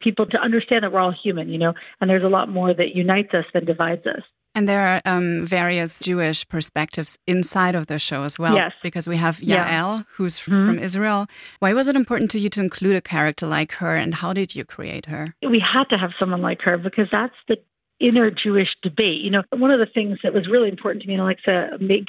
people 0.00 0.26
to 0.26 0.40
understand 0.40 0.84
that 0.84 0.92
we're 0.92 1.00
all 1.00 1.10
human, 1.10 1.48
you 1.48 1.58
know, 1.58 1.74
and 2.00 2.08
there's 2.08 2.22
a 2.22 2.28
lot 2.28 2.48
more 2.48 2.72
that 2.72 2.94
unites 2.94 3.32
us 3.34 3.46
than 3.52 3.64
divides 3.64 4.06
us. 4.06 4.22
And 4.54 4.66
there 4.66 4.86
are 4.86 5.02
um, 5.04 5.44
various 5.44 6.00
Jewish 6.00 6.48
perspectives 6.48 7.18
inside 7.26 7.74
of 7.74 7.88
the 7.88 7.98
show 7.98 8.22
as 8.22 8.38
well. 8.38 8.54
Yes. 8.54 8.72
Because 8.82 9.06
we 9.06 9.18
have 9.18 9.36
Yael, 9.38 9.48
yeah. 9.48 10.02
who's 10.14 10.38
mm 10.38 10.54
-hmm. 10.54 10.66
from 10.66 10.78
Israel. 10.78 11.26
Why 11.58 11.74
was 11.74 11.88
it 11.88 11.96
important 11.96 12.30
to 12.30 12.38
you 12.38 12.48
to 12.48 12.60
include 12.60 12.96
a 12.96 13.08
character 13.14 13.46
like 13.46 13.72
her, 13.80 13.94
and 14.02 14.14
how 14.14 14.32
did 14.32 14.54
you 14.56 14.64
create 14.64 15.06
her? 15.10 15.34
We 15.56 15.60
had 15.60 15.86
to 15.88 15.98
have 15.98 16.12
someone 16.18 16.48
like 16.48 16.62
her 16.62 16.78
because 16.78 17.08
that's 17.10 17.40
the 17.48 17.58
inner 17.98 18.30
Jewish 18.44 18.72
debate. 18.88 19.20
You 19.24 19.30
know, 19.30 19.42
one 19.64 19.72
of 19.76 19.80
the 19.84 19.92
things 19.96 20.18
that 20.22 20.32
was 20.32 20.46
really 20.54 20.68
important 20.68 21.02
to 21.02 21.08
me 21.08 21.14
and 21.14 21.22
Alexa 21.22 21.54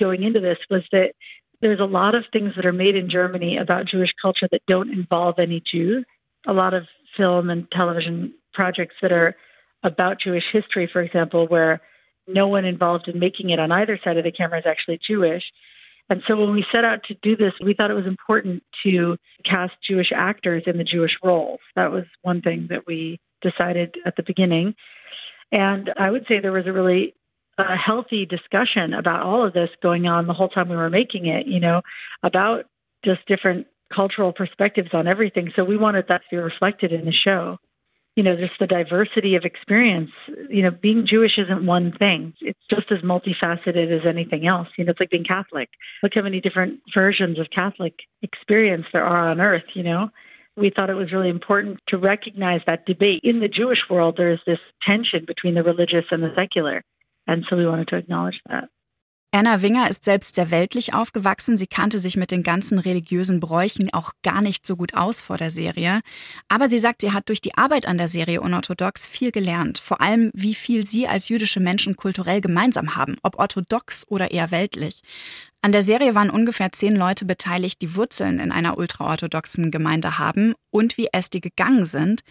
going 0.05 0.21
into 0.27 0.39
this 0.39 0.59
was 0.69 0.83
that 0.91 1.09
there's 1.61 1.79
a 1.79 1.85
lot 1.85 2.15
of 2.15 2.25
things 2.31 2.55
that 2.55 2.65
are 2.65 2.73
made 2.73 2.95
in 2.95 3.09
Germany 3.09 3.57
about 3.57 3.85
Jewish 3.85 4.13
culture 4.21 4.47
that 4.51 4.65
don't 4.67 4.91
involve 4.91 5.39
any 5.39 5.59
Jews. 5.59 6.05
A 6.45 6.53
lot 6.53 6.73
of 6.73 6.87
film 7.15 7.49
and 7.49 7.69
television 7.71 8.33
projects 8.53 8.95
that 9.01 9.11
are 9.11 9.35
about 9.83 10.19
Jewish 10.19 10.45
history, 10.51 10.87
for 10.87 11.01
example, 11.01 11.47
where 11.47 11.81
no 12.27 12.47
one 12.47 12.65
involved 12.65 13.07
in 13.07 13.19
making 13.19 13.49
it 13.49 13.59
on 13.59 13.71
either 13.71 13.99
side 14.03 14.17
of 14.17 14.23
the 14.23 14.31
camera 14.31 14.59
is 14.59 14.65
actually 14.65 14.99
Jewish. 14.99 15.51
And 16.09 16.23
so 16.27 16.37
when 16.37 16.53
we 16.53 16.65
set 16.71 16.85
out 16.85 17.03
to 17.05 17.15
do 17.15 17.35
this, 17.35 17.53
we 17.61 17.73
thought 17.73 17.91
it 17.91 17.95
was 17.95 18.05
important 18.05 18.63
to 18.83 19.17
cast 19.43 19.73
Jewish 19.81 20.11
actors 20.11 20.63
in 20.65 20.77
the 20.77 20.83
Jewish 20.83 21.17
roles. 21.23 21.59
That 21.75 21.91
was 21.91 22.05
one 22.21 22.41
thing 22.41 22.67
that 22.69 22.87
we 22.87 23.19
decided 23.41 23.97
at 24.05 24.15
the 24.15 24.23
beginning. 24.23 24.75
And 25.51 25.93
I 25.97 26.09
would 26.09 26.25
say 26.27 26.39
there 26.39 26.51
was 26.51 26.67
a 26.67 26.73
really 26.73 27.13
a 27.57 27.75
healthy 27.75 28.25
discussion 28.25 28.93
about 28.93 29.23
all 29.23 29.43
of 29.43 29.53
this 29.53 29.69
going 29.81 30.07
on 30.07 30.27
the 30.27 30.33
whole 30.33 30.49
time 30.49 30.69
we 30.69 30.75
were 30.75 30.89
making 30.89 31.25
it, 31.25 31.47
you 31.47 31.59
know, 31.59 31.81
about 32.23 32.65
just 33.03 33.25
different 33.25 33.67
cultural 33.91 34.33
perspectives 34.33 34.93
on 34.93 35.07
everything. 35.07 35.51
So 35.55 35.63
we 35.63 35.77
wanted 35.77 36.07
that 36.09 36.21
to 36.23 36.27
be 36.29 36.37
reflected 36.37 36.91
in 36.91 37.05
the 37.05 37.11
show. 37.11 37.59
You 38.15 38.23
know, 38.23 38.35
just 38.35 38.57
the 38.59 38.65
diversity 38.65 39.35
of 39.35 39.45
experience. 39.45 40.09
You 40.49 40.63
know, 40.63 40.71
being 40.71 41.05
Jewish 41.05 41.37
isn't 41.37 41.65
one 41.65 41.91
thing. 41.91 42.33
It's 42.41 42.59
just 42.67 42.91
as 42.91 43.01
multifaceted 43.01 43.91
as 43.91 44.07
anything 44.07 44.47
else. 44.47 44.67
You 44.75 44.85
know, 44.85 44.91
it's 44.91 44.99
like 44.99 45.11
being 45.11 45.23
Catholic. 45.23 45.69
Look 46.01 46.15
how 46.15 46.23
many 46.23 46.41
different 46.41 46.81
versions 46.91 47.37
of 47.37 47.51
Catholic 47.51 47.93
experience 48.23 48.87
there 48.91 49.05
are 49.05 49.29
on 49.29 49.39
earth, 49.39 49.65
you 49.73 49.83
know. 49.83 50.09
We 50.55 50.71
thought 50.71 50.89
it 50.89 50.95
was 50.95 51.11
really 51.11 51.29
important 51.29 51.79
to 51.87 51.99
recognize 51.99 52.61
that 52.65 52.87
debate. 52.87 53.21
In 53.23 53.39
the 53.39 53.47
Jewish 53.47 53.87
world, 53.87 54.17
there 54.17 54.31
is 54.31 54.39
this 54.47 54.59
tension 54.81 55.25
between 55.25 55.53
the 55.53 55.61
religious 55.61 56.05
and 56.09 56.23
the 56.23 56.33
secular. 56.33 56.83
And 57.27 57.45
so 57.49 57.57
we 57.57 57.67
wanted 57.67 57.87
to 57.89 57.97
acknowledge 57.97 58.41
that. 58.49 58.69
Anna 59.31 59.61
Winger 59.61 59.89
ist 59.89 60.05
selbst 60.05 60.35
sehr 60.35 60.51
weltlich 60.51 60.93
aufgewachsen. 60.93 61.57
Sie 61.57 61.67
kannte 61.67 61.99
sich 61.99 62.15
mit 62.15 62.31
den 62.31 62.43
ganzen 62.43 62.79
religiösen 62.79 63.41
Bräuchen 63.41 63.93
auch 63.93 64.13
gar 64.23 64.41
nicht 64.41 64.65
so 64.65 64.77
gut 64.77 64.93
aus 64.93 65.19
vor 65.19 65.37
der 65.37 65.49
Serie. 65.49 65.99
Aber 66.47 66.69
sie 66.69 66.79
sagt, 66.79 67.01
sie 67.01 67.11
hat 67.11 67.27
durch 67.27 67.41
die 67.41 67.55
Arbeit 67.55 67.87
an 67.87 67.97
der 67.97 68.07
Serie 68.07 68.39
Unorthodox 68.39 69.05
viel 69.05 69.31
gelernt. 69.31 69.79
Vor 69.79 69.99
allem, 69.99 70.31
wie 70.33 70.55
viel 70.55 70.85
sie 70.87 71.09
als 71.09 71.27
jüdische 71.27 71.59
Menschen 71.59 71.97
kulturell 71.97 72.39
gemeinsam 72.39 72.95
haben, 72.95 73.17
ob 73.21 73.37
orthodox 73.37 74.07
oder 74.09 74.31
eher 74.31 74.49
weltlich. 74.51 75.01
An 75.61 75.71
der 75.71 75.81
Serie 75.81 76.15
waren 76.15 76.29
ungefähr 76.29 76.71
zehn 76.71 76.95
Leute 76.95 77.25
beteiligt, 77.25 77.81
die 77.81 77.95
Wurzeln 77.95 78.39
in 78.39 78.51
einer 78.51 78.77
ultraorthodoxen 78.77 79.71
Gemeinde 79.71 80.17
haben 80.17 80.53
und 80.69 80.97
wie 80.97 81.09
es 81.11 81.29
die 81.29 81.41
gegangen 81.41 81.85
sind 81.85 82.21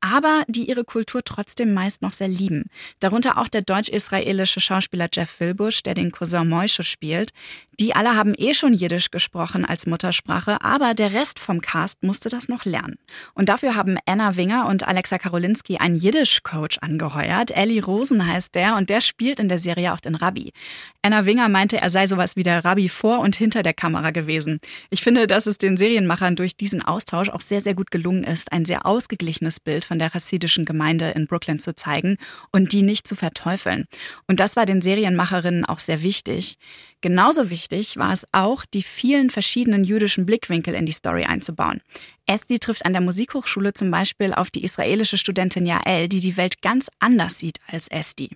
aber 0.00 0.42
die 0.46 0.68
ihre 0.68 0.84
Kultur 0.84 1.22
trotzdem 1.24 1.72
meist 1.74 2.02
noch 2.02 2.12
sehr 2.12 2.28
lieben. 2.28 2.64
Darunter 3.00 3.38
auch 3.38 3.48
der 3.48 3.62
deutsch-israelische 3.62 4.60
Schauspieler 4.60 5.08
Jeff 5.12 5.40
Wilbusch, 5.40 5.82
der 5.82 5.94
den 5.94 6.12
Cousin 6.12 6.48
Moische 6.48 6.82
spielt. 6.82 7.30
Die 7.80 7.94
alle 7.94 8.14
haben 8.14 8.34
eh 8.36 8.54
schon 8.54 8.72
Jiddisch 8.72 9.10
gesprochen 9.10 9.64
als 9.64 9.86
Muttersprache, 9.86 10.62
aber 10.62 10.94
der 10.94 11.12
Rest 11.12 11.38
vom 11.38 11.60
Cast 11.60 12.02
musste 12.02 12.28
das 12.28 12.48
noch 12.48 12.64
lernen. 12.64 12.96
Und 13.34 13.48
dafür 13.48 13.74
haben 13.74 13.98
Anna 14.06 14.36
Winger 14.36 14.66
und 14.66 14.86
Alexa 14.86 15.18
Karolinski 15.18 15.78
einen 15.78 15.96
Jiddisch-Coach 15.96 16.78
angeheuert. 16.80 17.50
Ellie 17.50 17.84
Rosen 17.84 18.26
heißt 18.26 18.54
der 18.54 18.76
und 18.76 18.88
der 18.88 19.00
spielt 19.00 19.40
in 19.40 19.48
der 19.48 19.58
Serie 19.58 19.92
auch 19.92 20.00
den 20.00 20.14
Rabbi. 20.14 20.52
Anna 21.02 21.26
Winger 21.26 21.48
meinte, 21.48 21.78
er 21.78 21.90
sei 21.90 22.06
sowas 22.06 22.36
wie 22.36 22.42
der 22.42 22.64
Rabbi 22.64 22.75
vor 22.88 23.18
und 23.20 23.34
hinter 23.34 23.62
der 23.62 23.74
Kamera 23.74 24.10
gewesen. 24.10 24.60
Ich 24.90 25.02
finde, 25.02 25.26
dass 25.26 25.46
es 25.46 25.58
den 25.58 25.76
Serienmachern 25.76 26.36
durch 26.36 26.56
diesen 26.56 26.82
Austausch 26.82 27.28
auch 27.30 27.40
sehr, 27.40 27.60
sehr 27.60 27.74
gut 27.74 27.90
gelungen 27.90 28.24
ist, 28.24 28.52
ein 28.52 28.64
sehr 28.64 28.86
ausgeglichenes 28.86 29.58
Bild 29.58 29.84
von 29.84 29.98
der 29.98 30.10
chassidischen 30.10 30.64
Gemeinde 30.64 31.10
in 31.10 31.26
Brooklyn 31.26 31.58
zu 31.58 31.74
zeigen 31.74 32.16
und 32.52 32.72
die 32.72 32.82
nicht 32.82 33.08
zu 33.08 33.16
verteufeln. 33.16 33.86
Und 34.28 34.38
das 34.38 34.56
war 34.56 34.66
den 34.66 34.82
Serienmacherinnen 34.82 35.64
auch 35.64 35.80
sehr 35.80 36.02
wichtig. 36.02 36.56
Genauso 37.00 37.50
wichtig 37.50 37.96
war 37.96 38.12
es 38.12 38.26
auch, 38.32 38.64
die 38.64 38.82
vielen 38.82 39.30
verschiedenen 39.30 39.84
jüdischen 39.84 40.26
Blickwinkel 40.26 40.74
in 40.74 40.86
die 40.86 40.92
Story 40.92 41.24
einzubauen. 41.24 41.80
Esti 42.26 42.58
trifft 42.58 42.84
an 42.84 42.92
der 42.92 43.02
Musikhochschule 43.02 43.72
zum 43.74 43.90
Beispiel 43.90 44.34
auf 44.34 44.50
die 44.50 44.64
israelische 44.64 45.18
Studentin 45.18 45.66
Yael, 45.66 46.08
die 46.08 46.20
die 46.20 46.36
Welt 46.36 46.62
ganz 46.62 46.88
anders 46.98 47.38
sieht 47.38 47.58
als 47.68 47.88
Esti. 47.88 48.30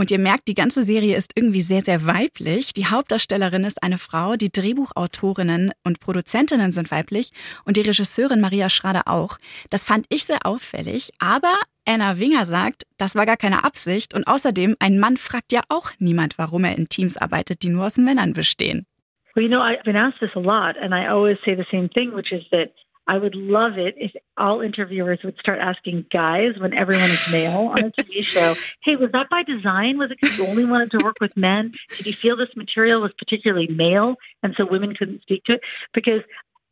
Und 0.00 0.12
ihr 0.12 0.20
merkt, 0.20 0.46
die 0.46 0.54
ganze 0.54 0.84
Serie 0.84 1.16
ist 1.16 1.32
irgendwie 1.34 1.60
sehr, 1.60 1.82
sehr 1.82 2.06
weiblich. 2.06 2.72
Die 2.72 2.86
Hauptdarstellerin 2.86 3.64
ist 3.64 3.82
eine 3.82 3.98
Frau, 3.98 4.36
die 4.36 4.52
Drehbuchautorinnen 4.52 5.72
und 5.82 5.98
Produzentinnen 5.98 6.70
sind 6.70 6.92
weiblich 6.92 7.32
und 7.64 7.76
die 7.76 7.80
Regisseurin 7.80 8.40
Maria 8.40 8.70
Schrader 8.70 9.02
auch. 9.06 9.38
Das 9.70 9.84
fand 9.84 10.06
ich 10.08 10.24
sehr 10.24 10.46
auffällig, 10.46 11.10
aber 11.18 11.52
Anna 11.84 12.20
Winger 12.20 12.44
sagt, 12.44 12.84
das 12.96 13.16
war 13.16 13.26
gar 13.26 13.36
keine 13.36 13.64
Absicht 13.64 14.14
und 14.14 14.28
außerdem, 14.28 14.76
ein 14.78 15.00
Mann 15.00 15.16
fragt 15.16 15.52
ja 15.52 15.62
auch 15.68 15.90
niemand, 15.98 16.38
warum 16.38 16.62
er 16.62 16.78
in 16.78 16.88
Teams 16.88 17.16
arbeitet, 17.16 17.64
die 17.64 17.70
nur 17.70 17.86
aus 17.86 17.98
Männern 17.98 18.34
bestehen. 18.34 18.86
Well, 19.34 19.42
you 19.42 19.50
know, 19.50 19.60
I've 19.60 19.82
been 19.82 19.96
asked 19.96 20.20
this 20.20 20.36
a 20.36 20.40
lot 20.40 20.76
and 20.80 20.94
I 20.94 21.08
always 21.08 21.38
say 21.44 21.56
the 21.56 21.66
same 21.72 21.88
thing, 21.88 22.14
which 22.14 22.30
is 22.30 22.48
that 22.50 22.70
I 23.08 23.16
would 23.16 23.34
love 23.34 23.78
it 23.78 23.94
if 23.96 24.14
all 24.36 24.60
interviewers 24.60 25.20
would 25.24 25.38
start 25.38 25.58
asking 25.60 26.04
guys 26.10 26.58
when 26.58 26.74
everyone 26.74 27.10
is 27.10 27.20
male 27.32 27.68
on 27.68 27.78
a 27.86 27.90
TV 27.90 28.22
show, 28.22 28.54
hey, 28.82 28.96
was 28.96 29.10
that 29.12 29.30
by 29.30 29.42
design? 29.42 29.96
Was 29.96 30.10
it 30.10 30.18
because 30.20 30.36
you 30.36 30.46
only 30.46 30.66
wanted 30.66 30.90
to 30.90 30.98
work 30.98 31.16
with 31.18 31.34
men? 31.34 31.72
Did 31.96 32.06
you 32.06 32.12
feel 32.12 32.36
this 32.36 32.54
material 32.54 33.00
was 33.00 33.12
particularly 33.14 33.66
male 33.66 34.16
and 34.42 34.54
so 34.56 34.66
women 34.66 34.94
couldn't 34.94 35.22
speak 35.22 35.44
to 35.44 35.54
it? 35.54 35.62
Because 35.94 36.20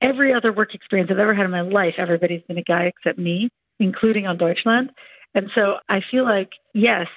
every 0.02 0.34
other 0.34 0.52
work 0.52 0.74
experience 0.74 1.10
I've 1.10 1.18
ever 1.18 1.32
had 1.32 1.46
in 1.46 1.50
my 1.50 1.62
life, 1.62 1.94
everybody's 1.96 2.42
been 2.42 2.58
a 2.58 2.62
guy 2.62 2.84
except 2.84 3.18
me, 3.18 3.48
including 3.80 4.26
on 4.26 4.36
Deutschland. 4.36 4.92
And 5.34 5.50
so 5.54 5.78
I 5.88 6.02
feel 6.02 6.24
like, 6.24 6.52
yes, 6.74 7.08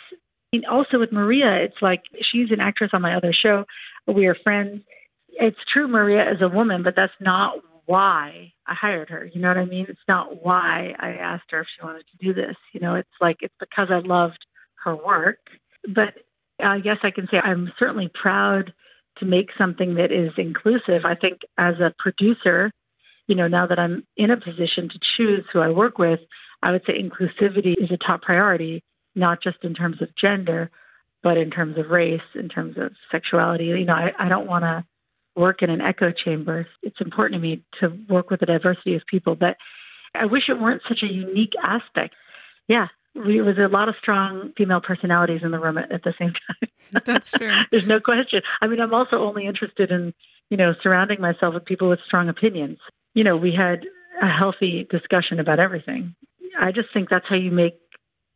and 0.53 0.65
also 0.65 0.97
with 0.97 1.11
Maria, 1.11 1.57
it's 1.57 1.81
like 1.81 2.03
she's 2.21 2.51
an 2.51 2.61
actress 2.61 2.91
on 2.93 3.01
my 3.01 3.15
other 3.15 3.33
show. 3.33 3.65
We 4.07 4.27
are 4.27 4.35
friends. 4.35 4.81
It's 5.27 5.59
true 5.65 5.89
Maria 5.89 6.31
is 6.31 6.41
a 6.41 6.49
woman, 6.49 6.83
but 6.83 6.95
that's 6.95 7.13
not 7.19 7.59
why 7.89 8.53
I 8.67 8.75
hired 8.75 9.09
her. 9.09 9.25
You 9.25 9.41
know 9.41 9.47
what 9.47 9.57
I 9.57 9.65
mean? 9.65 9.87
It's 9.89 10.07
not 10.07 10.43
why 10.43 10.93
I 10.99 11.13
asked 11.13 11.49
her 11.49 11.61
if 11.61 11.67
she 11.75 11.83
wanted 11.83 12.05
to 12.11 12.23
do 12.23 12.33
this. 12.35 12.55
You 12.71 12.81
know, 12.81 12.93
it's 12.93 13.09
like 13.19 13.37
it's 13.41 13.55
because 13.59 13.89
I 13.89 13.97
loved 13.97 14.45
her 14.83 14.95
work. 14.95 15.39
But 15.87 16.17
uh, 16.63 16.67
I 16.67 16.79
guess 16.81 16.99
I 17.01 17.09
can 17.09 17.27
say 17.29 17.39
I'm 17.39 17.73
certainly 17.79 18.07
proud 18.07 18.73
to 19.17 19.25
make 19.25 19.49
something 19.57 19.95
that 19.95 20.11
is 20.11 20.31
inclusive. 20.37 21.03
I 21.03 21.15
think 21.15 21.41
as 21.57 21.79
a 21.79 21.91
producer, 21.97 22.71
you 23.25 23.33
know, 23.33 23.47
now 23.47 23.65
that 23.65 23.79
I'm 23.79 24.05
in 24.15 24.29
a 24.29 24.37
position 24.37 24.87
to 24.89 24.99
choose 25.17 25.43
who 25.51 25.59
I 25.59 25.69
work 25.69 25.97
with, 25.97 26.19
I 26.61 26.71
would 26.71 26.85
say 26.85 27.01
inclusivity 27.01 27.73
is 27.75 27.89
a 27.89 27.97
top 27.97 28.21
priority, 28.21 28.83
not 29.15 29.41
just 29.41 29.63
in 29.63 29.73
terms 29.73 29.99
of 30.03 30.15
gender, 30.15 30.69
but 31.23 31.37
in 31.37 31.49
terms 31.49 31.75
of 31.79 31.89
race, 31.89 32.21
in 32.35 32.49
terms 32.49 32.77
of 32.77 32.91
sexuality. 33.11 33.65
You 33.65 33.85
know, 33.85 33.95
I, 33.95 34.13
I 34.19 34.29
don't 34.29 34.45
want 34.45 34.63
to 34.63 34.85
work 35.35 35.61
in 35.61 35.69
an 35.69 35.81
echo 35.81 36.11
chamber. 36.11 36.67
It's 36.81 36.99
important 37.01 37.41
to 37.41 37.47
me 37.47 37.63
to 37.79 37.89
work 38.09 38.29
with 38.29 38.41
a 38.41 38.45
diversity 38.45 38.95
of 38.95 39.05
people, 39.05 39.35
but 39.35 39.57
I 40.13 40.25
wish 40.25 40.49
it 40.49 40.59
weren't 40.59 40.81
such 40.87 41.03
a 41.03 41.11
unique 41.11 41.53
aspect. 41.61 42.15
Yeah, 42.67 42.87
there 43.15 43.43
was 43.43 43.57
a 43.57 43.67
lot 43.67 43.89
of 43.89 43.95
strong 43.97 44.53
female 44.57 44.81
personalities 44.81 45.41
in 45.43 45.51
the 45.51 45.59
room 45.59 45.77
at, 45.77 45.91
at 45.91 46.03
the 46.03 46.13
same 46.19 46.33
time. 46.47 47.03
That's 47.05 47.31
true. 47.31 47.51
There's 47.71 47.87
no 47.87 47.99
question. 47.99 48.41
I 48.61 48.67
mean, 48.67 48.79
I'm 48.79 48.93
also 48.93 49.23
only 49.23 49.45
interested 49.45 49.91
in, 49.91 50.13
you 50.49 50.57
know, 50.57 50.75
surrounding 50.81 51.21
myself 51.21 51.53
with 51.53 51.65
people 51.65 51.89
with 51.89 51.99
strong 52.05 52.29
opinions. 52.29 52.79
You 53.13 53.23
know, 53.23 53.37
we 53.37 53.51
had 53.51 53.85
a 54.21 54.27
healthy 54.27 54.87
discussion 54.89 55.39
about 55.39 55.59
everything. 55.59 56.15
I 56.57 56.71
just 56.71 56.91
think 56.93 57.09
that's 57.09 57.27
how 57.27 57.35
you 57.35 57.51
make 57.51 57.79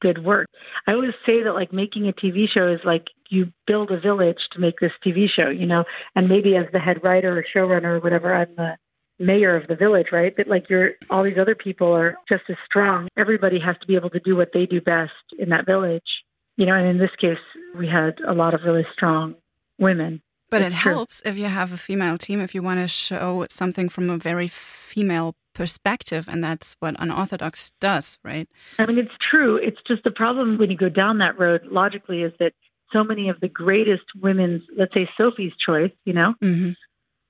good 0.03 0.23
work. 0.23 0.49
I 0.85 0.93
always 0.93 1.13
say 1.25 1.41
that 1.43 1.55
like 1.55 1.71
making 1.71 2.09
a 2.09 2.13
TV 2.13 2.47
show 2.47 2.67
is 2.67 2.81
like 2.83 3.09
you 3.29 3.51
build 3.65 3.89
a 3.89 3.99
village 3.99 4.49
to 4.51 4.59
make 4.59 4.81
this 4.81 4.91
TV 5.03 5.29
show, 5.29 5.49
you 5.49 5.65
know, 5.65 5.85
and 6.13 6.27
maybe 6.27 6.57
as 6.57 6.67
the 6.73 6.79
head 6.79 7.01
writer 7.03 7.39
or 7.39 7.43
showrunner 7.43 7.95
or 7.95 7.99
whatever, 8.01 8.33
I'm 8.35 8.53
the 8.57 8.77
mayor 9.17 9.55
of 9.55 9.67
the 9.67 9.77
village, 9.77 10.11
right? 10.11 10.35
But 10.35 10.47
like 10.47 10.69
you're, 10.69 10.91
all 11.09 11.23
these 11.23 11.37
other 11.37 11.55
people 11.55 11.93
are 11.93 12.17
just 12.27 12.43
as 12.49 12.57
strong. 12.65 13.07
Everybody 13.15 13.59
has 13.59 13.77
to 13.79 13.87
be 13.87 13.95
able 13.95 14.09
to 14.09 14.19
do 14.19 14.35
what 14.35 14.51
they 14.51 14.65
do 14.65 14.81
best 14.81 15.13
in 15.39 15.49
that 15.49 15.65
village. 15.65 16.23
You 16.57 16.65
know, 16.65 16.75
and 16.75 16.85
in 16.85 16.97
this 16.97 17.15
case, 17.15 17.39
we 17.75 17.87
had 17.87 18.19
a 18.27 18.33
lot 18.33 18.53
of 18.53 18.63
really 18.63 18.85
strong 18.91 19.35
women. 19.79 20.21
But 20.51 20.61
it's 20.61 20.75
it 20.75 20.79
true. 20.79 20.93
helps 20.93 21.21
if 21.25 21.39
you 21.39 21.45
have 21.45 21.71
a 21.71 21.77
female 21.77 22.17
team, 22.17 22.41
if 22.41 22.53
you 22.53 22.61
want 22.61 22.81
to 22.81 22.87
show 22.87 23.45
something 23.49 23.87
from 23.89 24.09
a 24.09 24.17
very 24.17 24.49
female 24.49 25.33
perspective, 25.53 26.27
and 26.27 26.43
that's 26.43 26.75
what 26.79 26.95
Unorthodox 26.99 27.71
does, 27.79 28.17
right? 28.23 28.47
I 28.79 28.85
mean, 28.85 28.97
it's 28.97 29.15
true. 29.19 29.57
It's 29.57 29.81
just 29.83 30.03
the 30.03 30.11
problem 30.11 30.57
when 30.57 30.71
you 30.71 30.77
go 30.77 30.89
down 30.89 31.19
that 31.19 31.39
road 31.39 31.65
logically 31.65 32.23
is 32.23 32.33
that 32.39 32.53
so 32.91 33.03
many 33.03 33.29
of 33.29 33.39
the 33.39 33.47
greatest 33.47 34.05
women's, 34.19 34.63
let's 34.75 34.93
say 34.93 35.09
Sophie's 35.17 35.55
Choice, 35.57 35.91
you 36.05 36.13
know, 36.13 36.35
mm-hmm. 36.41 36.71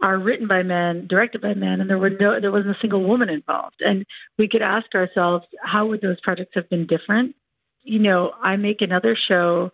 are 0.02 0.18
written 0.18 0.48
by 0.48 0.64
men, 0.64 1.08
directed 1.08 1.42
by 1.42 1.54
men, 1.54 1.82
and 1.82 1.90
there 1.90 1.98
were 1.98 2.10
no, 2.10 2.40
there 2.40 2.52
wasn't 2.52 2.76
a 2.76 2.80
single 2.80 3.04
woman 3.04 3.30
involved. 3.30 3.82
And 3.82 4.06
we 4.38 4.48
could 4.48 4.62
ask 4.62 4.94
ourselves, 4.94 5.46
how 5.62 5.86
would 5.88 6.02
those 6.02 6.20
projects 6.20 6.56
have 6.56 6.70
been 6.70 6.86
different? 6.86 7.36
You 7.84 8.00
know, 8.00 8.34
I 8.42 8.58
make 8.58 8.82
another 8.82 9.16
show 9.16 9.72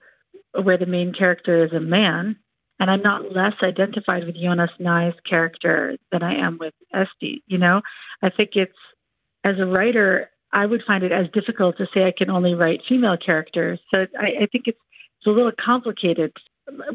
where 0.54 0.78
the 0.78 0.86
main 0.86 1.14
character 1.14 1.66
is 1.66 1.74
a 1.74 1.80
man, 1.80 2.38
and 2.80 2.90
I'm 2.90 3.02
not 3.02 3.34
less 3.34 3.56
identified 3.62 4.26
with 4.26 4.36
Jonas 4.36 4.72
Nay's 4.80 5.14
character 5.26 5.98
than 6.12 6.24
I 6.24 6.36
am 6.36 6.58
with 6.58 6.74
Esti. 6.94 7.44
You 7.48 7.58
know, 7.58 7.82
I 8.22 8.30
think 8.30 8.56
it's 8.56 8.78
as 9.44 9.60
a 9.60 9.66
writer, 9.66 10.30
I 10.52 10.66
would 10.66 10.84
find 10.84 11.04
it 11.04 11.12
as 11.12 11.30
difficult 11.30 11.78
to 11.78 11.88
say 11.94 12.06
I 12.06 12.12
can 12.12 12.30
only 12.30 12.56
write 12.56 12.84
female 12.88 13.18
characters. 13.18 13.80
So 13.92 14.08
I, 14.18 14.26
I 14.42 14.46
think 14.52 14.68
it's, 14.68 14.80
it's 15.18 15.28
a 15.28 15.32
little 15.32 15.52
complicated. 15.52 16.34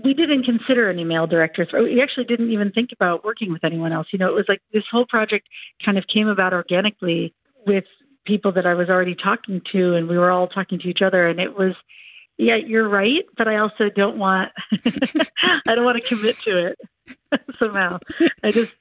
We 0.03 0.15
didn't 0.15 0.45
consider 0.45 0.89
any 0.89 1.05
male 1.05 1.27
directors. 1.27 1.69
Oh, 1.73 1.85
we 1.85 2.01
actually 2.01 2.25
didn't 2.25 2.51
even 2.51 2.71
think 2.73 2.93
about 2.93 3.25
working 3.25 3.53
with 3.53 3.65
anyone 3.65 3.93
else. 3.93 4.09
You 4.13 4.19
know, 4.19 4.29
it 4.29 4.35
was 4.35 4.49
like 4.49 4.63
this 4.73 4.85
whole 4.91 5.07
project 5.07 5.49
kind 5.85 5.99
of 5.99 6.07
came 6.07 6.29
about 6.29 6.53
organically 6.53 7.35
with 7.67 7.85
people 8.25 8.53
that 8.53 8.67
I 8.67 8.75
was 8.75 8.89
already 8.89 9.15
talking 9.15 9.61
to, 9.73 9.95
and 9.95 10.09
we 10.09 10.17
were 10.17 10.31
all 10.31 10.49
talking 10.49 10.79
to 10.79 10.89
each 10.89 11.03
other, 11.03 11.27
and 11.27 11.41
it 11.41 11.57
was 11.59 11.75
yeah, 12.37 12.57
you're 12.57 12.89
right, 12.89 13.25
but 13.37 13.49
I 13.49 13.57
also 13.57 13.91
don't 13.91 14.17
want 14.17 14.53
I 15.67 15.75
don't 15.75 15.85
want 15.85 16.03
to 16.03 16.09
commit 16.09 16.39
to 16.41 16.67
it 16.67 16.79
somehow. 17.59 17.99
I 18.43 18.51
just 18.51 18.73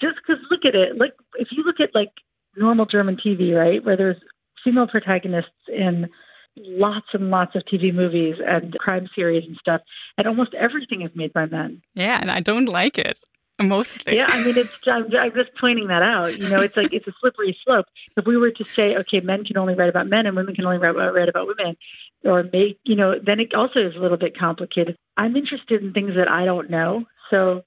just 0.00 0.16
because 0.16 0.42
look 0.50 0.64
at 0.64 0.74
it. 0.74 0.98
Like 0.98 1.14
if 1.36 1.52
you 1.52 1.64
look 1.64 1.80
at 1.80 1.94
like 1.94 2.12
normal 2.56 2.86
German 2.86 3.16
TV, 3.16 3.56
right, 3.56 3.84
where 3.84 3.96
there's 3.96 4.20
female 4.62 4.86
protagonists 4.86 5.50
in 5.68 6.08
lots 6.56 7.08
and 7.12 7.30
lots 7.30 7.56
of 7.56 7.64
TV 7.64 7.92
movies 7.92 8.36
and 8.44 8.76
crime 8.78 9.08
series 9.14 9.46
and 9.46 9.56
stuff, 9.56 9.80
and 10.18 10.26
almost 10.26 10.54
everything 10.54 11.02
is 11.02 11.10
made 11.14 11.32
by 11.32 11.46
men. 11.46 11.82
Yeah, 11.94 12.18
and 12.20 12.30
I 12.30 12.40
don't 12.40 12.66
like 12.66 12.98
it 12.98 13.18
mostly. 13.68 14.16
Yeah, 14.16 14.26
I 14.28 14.42
mean, 14.44 14.56
it's 14.56 14.72
I'm, 14.86 15.14
I'm, 15.16 15.32
just 15.32 15.54
pointing 15.54 15.88
that 15.88 16.02
out. 16.02 16.38
You 16.38 16.48
know, 16.48 16.60
it's 16.60 16.76
like 16.76 16.92
it's 16.92 17.06
a 17.06 17.12
slippery 17.20 17.56
slope. 17.64 17.86
If 18.16 18.26
we 18.26 18.36
were 18.36 18.50
to 18.50 18.64
say, 18.64 18.96
okay, 18.96 19.20
men 19.20 19.44
can 19.44 19.56
only 19.56 19.74
write 19.74 19.88
about 19.88 20.06
men 20.08 20.26
and 20.26 20.36
women 20.36 20.54
can 20.54 20.64
only 20.64 20.78
write, 20.78 20.94
write 20.94 21.28
about 21.28 21.46
women, 21.46 21.76
or 22.24 22.42
make, 22.52 22.78
you 22.84 22.96
know, 22.96 23.18
then 23.18 23.40
it 23.40 23.54
also 23.54 23.80
is 23.80 23.96
a 23.96 23.98
little 23.98 24.16
bit 24.16 24.36
complicated. 24.36 24.96
I'm 25.16 25.36
interested 25.36 25.82
in 25.82 25.92
things 25.92 26.14
that 26.14 26.30
I 26.30 26.44
don't 26.44 26.70
know, 26.70 27.06
so 27.30 27.64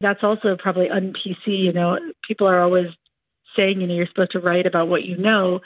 that's 0.00 0.22
also 0.22 0.56
probably 0.56 0.90
un-PC. 0.90 1.46
You 1.46 1.72
know, 1.72 1.98
people 2.22 2.46
are 2.46 2.60
always 2.60 2.90
saying, 3.54 3.80
you 3.80 3.86
know, 3.86 3.94
you're 3.94 4.06
supposed 4.06 4.32
to 4.32 4.40
write 4.40 4.66
about 4.66 4.88
what 4.88 5.04
you 5.04 5.16
know. 5.16 5.60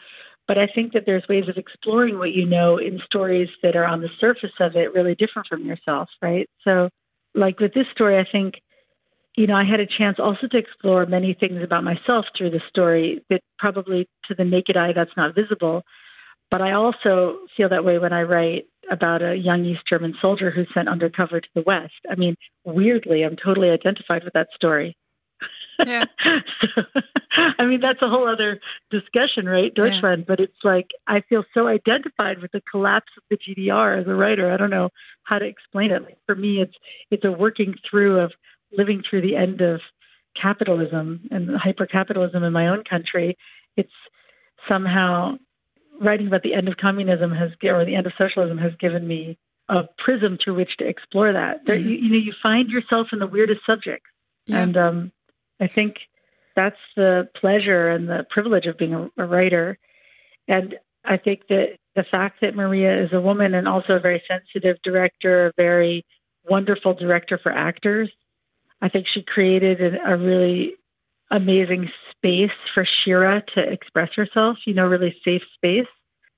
But 0.47 0.59
I 0.59 0.67
think 0.67 0.95
that 0.95 1.07
there's 1.07 1.29
ways 1.29 1.49
of 1.49 1.59
exploring 1.59 2.19
what 2.19 2.33
you 2.33 2.45
know 2.45 2.77
in 2.77 2.99
stories 3.01 3.51
that 3.63 3.77
are 3.77 3.85
on 3.85 4.01
the 4.01 4.11
surface 4.19 4.53
of 4.59 4.75
it 4.75 4.93
really 4.93 5.15
different 5.15 5.47
from 5.47 5.65
yourself, 5.65 6.11
right? 6.21 6.49
So 6.65 6.91
like 7.35 7.61
with 7.61 7.73
this 7.73 7.87
story, 7.89 8.19
I 8.19 8.25
think 8.25 8.61
you 9.37 9.47
know, 9.47 9.55
I 9.55 9.65
had 9.65 9.81
a 9.81 9.87
chance 9.87 10.19
also 10.19 10.49
to 10.49 10.57
explore 10.57 11.07
many 11.07 11.35
things 11.35 11.63
about 11.63 11.85
myself 11.85 12.27
through 12.37 12.51
the 12.51 12.63
story 12.69 13.25
that 13.31 13.43
probably 13.59 14.09
to 14.25 14.35
the 14.35 14.45
naked 14.45 14.77
eye 14.77 14.93
that's 14.93 15.17
not 15.17 15.35
visible. 15.35 15.85
But 16.51 16.63
I 16.63 16.73
also 16.73 17.39
feel 17.57 17.69
that 17.69 17.85
way 17.85 17.99
when 17.99 18.13
I 18.13 18.25
write 18.25 18.67
about 18.91 19.23
a 19.23 19.37
young 19.37 19.65
East 19.65 19.87
German 19.87 20.17
soldier 20.21 20.51
who's 20.51 20.67
sent 20.75 20.89
undercover 20.89 21.41
to 21.41 21.49
the 21.55 21.63
West. 21.63 21.95
I 22.11 22.17
mean, 22.17 22.37
weirdly, 22.65 23.23
I'm 23.23 23.37
totally 23.37 23.71
identified 23.71 24.25
with 24.25 24.33
that 24.33 24.49
story. 24.55 24.97
Yeah. 25.79 26.05
so, 26.25 26.83
I 27.37 27.65
mean, 27.65 27.81
that's 27.81 28.03
a 28.03 28.09
whole 28.09 28.29
other 28.29 28.61
discussion, 28.91 29.49
right? 29.49 29.73
Deutschland. 29.73 30.23
Yeah. 30.23 30.25
But 30.27 30.41
it's 30.41 30.65
like, 30.65 30.91
I 31.07 31.21
feel 31.21 31.45
so 31.55 31.69
identified 31.69 32.41
with 32.41 32.53
the 32.53 32.61
collapse 32.61 33.13
of 33.17 33.23
the 33.31 33.37
GDR 33.37 34.01
as 34.01 34.07
a 34.09 34.15
writer. 34.15 34.53
I 34.53 34.57
don't 34.57 34.71
know 34.71 34.91
how 35.23 35.39
to 35.39 35.47
explain 35.47 35.93
it. 35.93 36.03
Like 36.03 36.19
for 36.27 36.35
me, 36.35 36.61
it's, 36.61 36.75
it's 37.11 37.25
a 37.25 37.33
working 37.33 37.77
through 37.89 38.19
of 38.19 38.33
living 38.73 39.03
through 39.03 39.23
the 39.23 39.37
end 39.37 39.61
of 39.61 39.81
capitalism 40.35 41.29
and 41.31 41.57
hyper-capitalism 41.57 42.43
in 42.43 42.53
my 42.53 42.69
own 42.69 42.85
country, 42.85 43.37
it's 43.77 43.93
somehow 44.69 45.37
writing 46.01 46.27
about 46.27 46.43
the 46.43 46.55
end 46.55 46.69
of 46.69 46.77
communism 46.77 47.33
has, 47.33 47.53
or 47.63 47.85
the 47.85 47.95
end 47.95 48.07
of 48.07 48.13
socialism 48.17 48.59
has 48.59 48.73
given 48.77 49.07
me 49.07 49.39
a 49.69 49.85
prism 49.99 50.39
through 50.39 50.55
which 50.55 50.77
to 50.79 50.87
explore 50.87 51.33
that. 51.33 51.65
There, 51.67 51.77
mm-hmm. 51.77 51.89
you, 51.89 51.97
you, 51.97 52.11
know, 52.11 52.19
you 52.19 52.33
find 52.43 52.71
yourself 52.71 53.13
in 53.13 53.19
the 53.19 53.27
weirdest 53.27 53.65
subjects. 53.65 54.11
Yeah. 54.47 54.63
And 54.63 54.77
um, 54.77 55.13
I 55.61 55.69
think 55.69 55.99
that's 56.57 56.81
the 56.97 57.29
pleasure 57.35 57.89
and 57.89 58.09
the 58.09 58.27
privilege 58.29 58.67
of 58.67 58.77
being 58.77 58.95
a, 58.95 59.11
a 59.17 59.27
writer. 59.27 59.79
And 60.49 60.79
I 61.05 61.17
think 61.17 61.47
that 61.49 61.79
the 61.95 62.05
fact 62.05 62.41
that 62.41 62.55
Maria 62.55 63.03
is 63.05 63.13
a 63.13 63.21
woman 63.21 63.55
and 63.55 63.69
also 63.69 63.97
a 63.97 64.01
very 64.01 64.23
sensitive 64.27 64.81
director, 64.83 65.47
a 65.47 65.53
very 65.57 66.05
wonderful 66.49 66.95
director 66.95 67.39
for 67.39 67.53
actors, 67.53 68.11
I 68.81 68.89
think 68.89 69.07
she 69.07 69.23
created 69.23 69.81
a, 69.81 70.13
a 70.13 70.17
really 70.17 70.77
amazing 71.31 71.91
space 72.11 72.51
for 72.75 72.85
Shira 72.85 73.43
to 73.55 73.61
express 73.61 74.15
herself, 74.15 74.59
you 74.65 74.75
know, 74.75 74.87
really 74.87 75.17
safe 75.25 75.43
space 75.55 75.87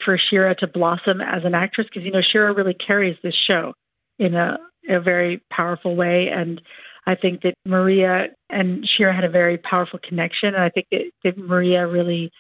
for 0.05 0.19
Shira 0.19 0.55
to 0.57 0.67
blossom 0.67 1.21
as 1.21 1.45
an 1.45 1.55
actress 1.55 1.87
because, 1.87 2.05
you 2.05 2.13
know, 2.13 2.21
Shira 2.21 2.53
really 2.53 2.75
carries 2.75 3.17
this 3.23 3.35
show 3.35 3.75
in 4.19 4.35
a, 4.35 4.59
a 4.89 5.01
very 5.01 5.43
powerful 5.51 5.97
way. 5.97 6.29
And 6.31 6.61
I 7.07 7.15
think 7.15 7.43
that 7.43 7.55
Maria 7.65 8.31
and 8.51 8.87
Shira 8.87 9.13
had 9.13 9.25
a 9.25 9.29
very 9.29 9.59
powerful 9.59 9.99
connection. 9.99 10.55
And 10.55 10.63
I 10.63 10.69
think 10.69 10.87
that, 10.91 11.11
that 11.25 11.39
Maria 11.39 11.87
really 11.87 12.31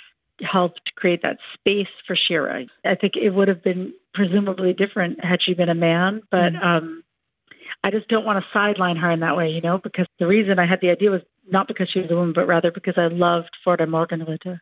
helped 0.40 0.94
create 0.96 1.22
that 1.22 1.38
space 1.54 1.88
for 2.06 2.16
Shira. 2.16 2.66
I 2.84 2.94
think 2.94 3.16
it 3.16 3.30
would 3.30 3.48
have 3.48 3.62
been 3.62 3.92
presumably 4.14 4.72
different 4.74 5.24
had 5.24 5.42
she 5.42 5.54
been 5.54 5.68
a 5.68 5.74
man, 5.74 6.22
but 6.30 6.52
mm-hmm. 6.52 6.64
um, 6.64 7.04
I 7.84 7.90
just 7.90 8.08
don't 8.08 8.24
want 8.24 8.38
to 8.42 8.50
sideline 8.52 8.96
her 8.96 9.10
in 9.10 9.20
that 9.20 9.36
way, 9.36 9.50
you 9.50 9.60
know, 9.60 9.78
because 9.78 10.06
the 10.18 10.26
reason 10.26 10.58
I 10.58 10.66
had 10.66 10.80
the 10.80 10.90
idea 10.90 11.10
was 11.10 11.22
not 11.50 11.66
because 11.66 11.90
she 11.90 12.00
was 12.00 12.10
a 12.10 12.14
woman, 12.14 12.32
but 12.32 12.46
rather 12.46 12.70
because 12.70 12.96
I 12.96 13.08
loved 13.08 13.56
Vor 13.64 13.76
der 13.76 13.86
Morgenröte. 13.86 14.60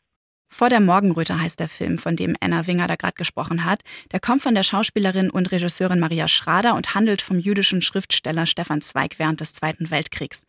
Vor 0.52 0.68
der 0.68 0.80
Morgenröte 0.80 1.38
heißt 1.40 1.60
der 1.60 1.68
Film, 1.68 1.96
von 1.96 2.16
dem 2.16 2.36
Anna 2.40 2.66
Winger 2.66 2.88
da 2.88 2.96
gerade 2.96 3.14
gesprochen 3.14 3.64
hat. 3.64 3.82
Der 4.10 4.18
kommt 4.18 4.42
von 4.42 4.54
der 4.54 4.64
Schauspielerin 4.64 5.30
und 5.30 5.52
Regisseurin 5.52 6.00
Maria 6.00 6.26
Schrader 6.26 6.74
und 6.74 6.94
handelt 6.94 7.22
vom 7.22 7.38
jüdischen 7.38 7.82
Schriftsteller 7.82 8.46
Stefan 8.46 8.80
Zweig 8.80 9.18
während 9.18 9.40
des 9.40 9.52
Zweiten 9.52 9.92
Weltkriegs. 9.92 10.44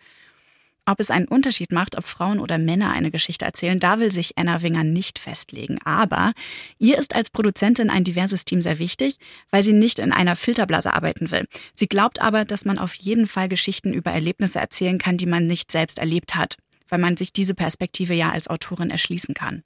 Ob 0.91 0.99
es 0.99 1.09
einen 1.09 1.29
Unterschied 1.29 1.71
macht, 1.71 1.97
ob 1.97 2.03
Frauen 2.03 2.37
oder 2.37 2.57
Männer 2.57 2.91
eine 2.91 3.11
Geschichte 3.11 3.45
erzählen, 3.45 3.79
da 3.79 3.99
will 3.99 4.11
sich 4.11 4.37
Anna 4.37 4.61
Winger 4.61 4.83
nicht 4.83 5.19
festlegen. 5.19 5.79
Aber 5.85 6.33
ihr 6.79 6.97
ist 6.97 7.15
als 7.15 7.29
Produzentin 7.29 7.89
ein 7.89 8.03
diverses 8.03 8.43
Team 8.43 8.61
sehr 8.61 8.77
wichtig, 8.77 9.15
weil 9.51 9.63
sie 9.63 9.71
nicht 9.71 9.99
in 9.99 10.11
einer 10.11 10.35
Filterblase 10.35 10.93
arbeiten 10.93 11.31
will. 11.31 11.47
Sie 11.73 11.87
glaubt 11.87 12.21
aber, 12.21 12.43
dass 12.43 12.65
man 12.65 12.77
auf 12.77 12.93
jeden 12.95 13.25
Fall 13.25 13.47
Geschichten 13.47 13.93
über 13.93 14.11
Erlebnisse 14.11 14.59
erzählen 14.59 14.97
kann, 14.97 15.15
die 15.15 15.27
man 15.27 15.47
nicht 15.47 15.71
selbst 15.71 15.97
erlebt 15.97 16.35
hat, 16.35 16.57
weil 16.89 16.99
man 16.99 17.15
sich 17.15 17.31
diese 17.31 17.53
Perspektive 17.53 18.13
ja 18.13 18.29
als 18.29 18.49
Autorin 18.49 18.89
erschließen 18.89 19.33
kann. 19.33 19.63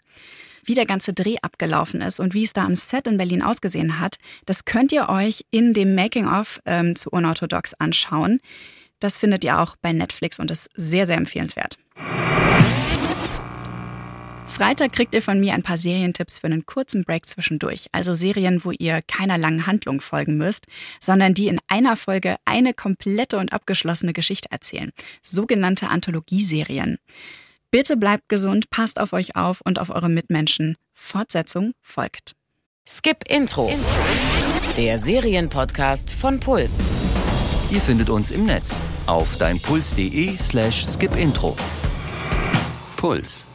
Wie 0.64 0.76
der 0.76 0.86
ganze 0.86 1.12
Dreh 1.14 1.38
abgelaufen 1.42 2.02
ist 2.02 2.20
und 2.20 2.36
wie 2.36 2.44
es 2.44 2.54
da 2.54 2.66
am 2.66 2.76
Set 2.76 3.08
in 3.08 3.18
Berlin 3.18 3.42
ausgesehen 3.42 4.00
hat, 4.00 4.18
das 4.46 4.66
könnt 4.66 4.92
ihr 4.92 5.10
euch 5.10 5.44
in 5.50 5.74
dem 5.74 5.96
Making-of 5.96 6.62
ähm, 6.68 6.96
zu 6.96 7.10
Unorthodox 7.10 7.74
anschauen. 7.74 8.42
Das 9.00 9.18
findet 9.18 9.44
ihr 9.44 9.60
auch 9.60 9.76
bei 9.82 9.94
Netflix 9.94 10.40
und 10.40 10.52
ist 10.52 10.70
sehr, 10.76 11.06
sehr 11.06 11.18
empfehlenswert. 11.18 11.78
Freitag 14.56 14.94
kriegt 14.94 15.14
ihr 15.14 15.22
von 15.22 15.42
mir 15.42 15.54
ein 15.54 15.64
paar 15.64 15.76
Serientipps 15.76 16.40
für 16.40 16.48
einen 16.48 16.66
kurzen 16.66 17.04
Break 17.04 17.28
zwischendurch. 17.28 17.88
Also 17.92 18.16
Serien, 18.16 18.64
wo 18.64 18.72
ihr 18.72 19.02
keiner 19.06 19.38
langen 19.38 19.68
Handlung 19.68 20.00
folgen 20.00 20.38
müsst, 20.38 20.66
sondern 21.02 21.34
die 21.34 21.48
in 21.48 21.60
einer 21.68 21.98
Folge 21.98 22.38
eine 22.46 22.74
komplette 22.74 23.38
und 23.38 23.52
abgeschlossene 23.52 24.14
Geschichte 24.14 24.50
erzählen. 24.52 24.92
Sogenannte 25.22 25.90
Anthologieserien. 25.90 27.00
Bitte 27.70 27.98
bleibt 27.98 28.30
gesund, 28.30 28.70
passt 28.70 28.98
auf 28.98 29.12
euch 29.12 29.36
auf 29.36 29.60
und 29.60 29.78
auf 29.78 29.90
eure 29.90 30.08
Mitmenschen. 30.08 30.78
Fortsetzung 30.94 31.74
folgt. 31.82 32.32
Skip 32.88 33.28
Intro. 33.28 33.78
Der 34.78 35.00
Serienpodcast 35.00 36.12
von 36.12 36.40
Puls. 36.40 36.86
Ihr 37.72 37.82
findet 37.82 38.10
uns 38.10 38.32
im 38.32 38.46
Netz 38.46 38.80
auf 39.08 39.38
deinpuls.de 39.38 40.38
slash 40.38 40.86
skipintro. 40.88 41.58
Puls. 42.96 43.48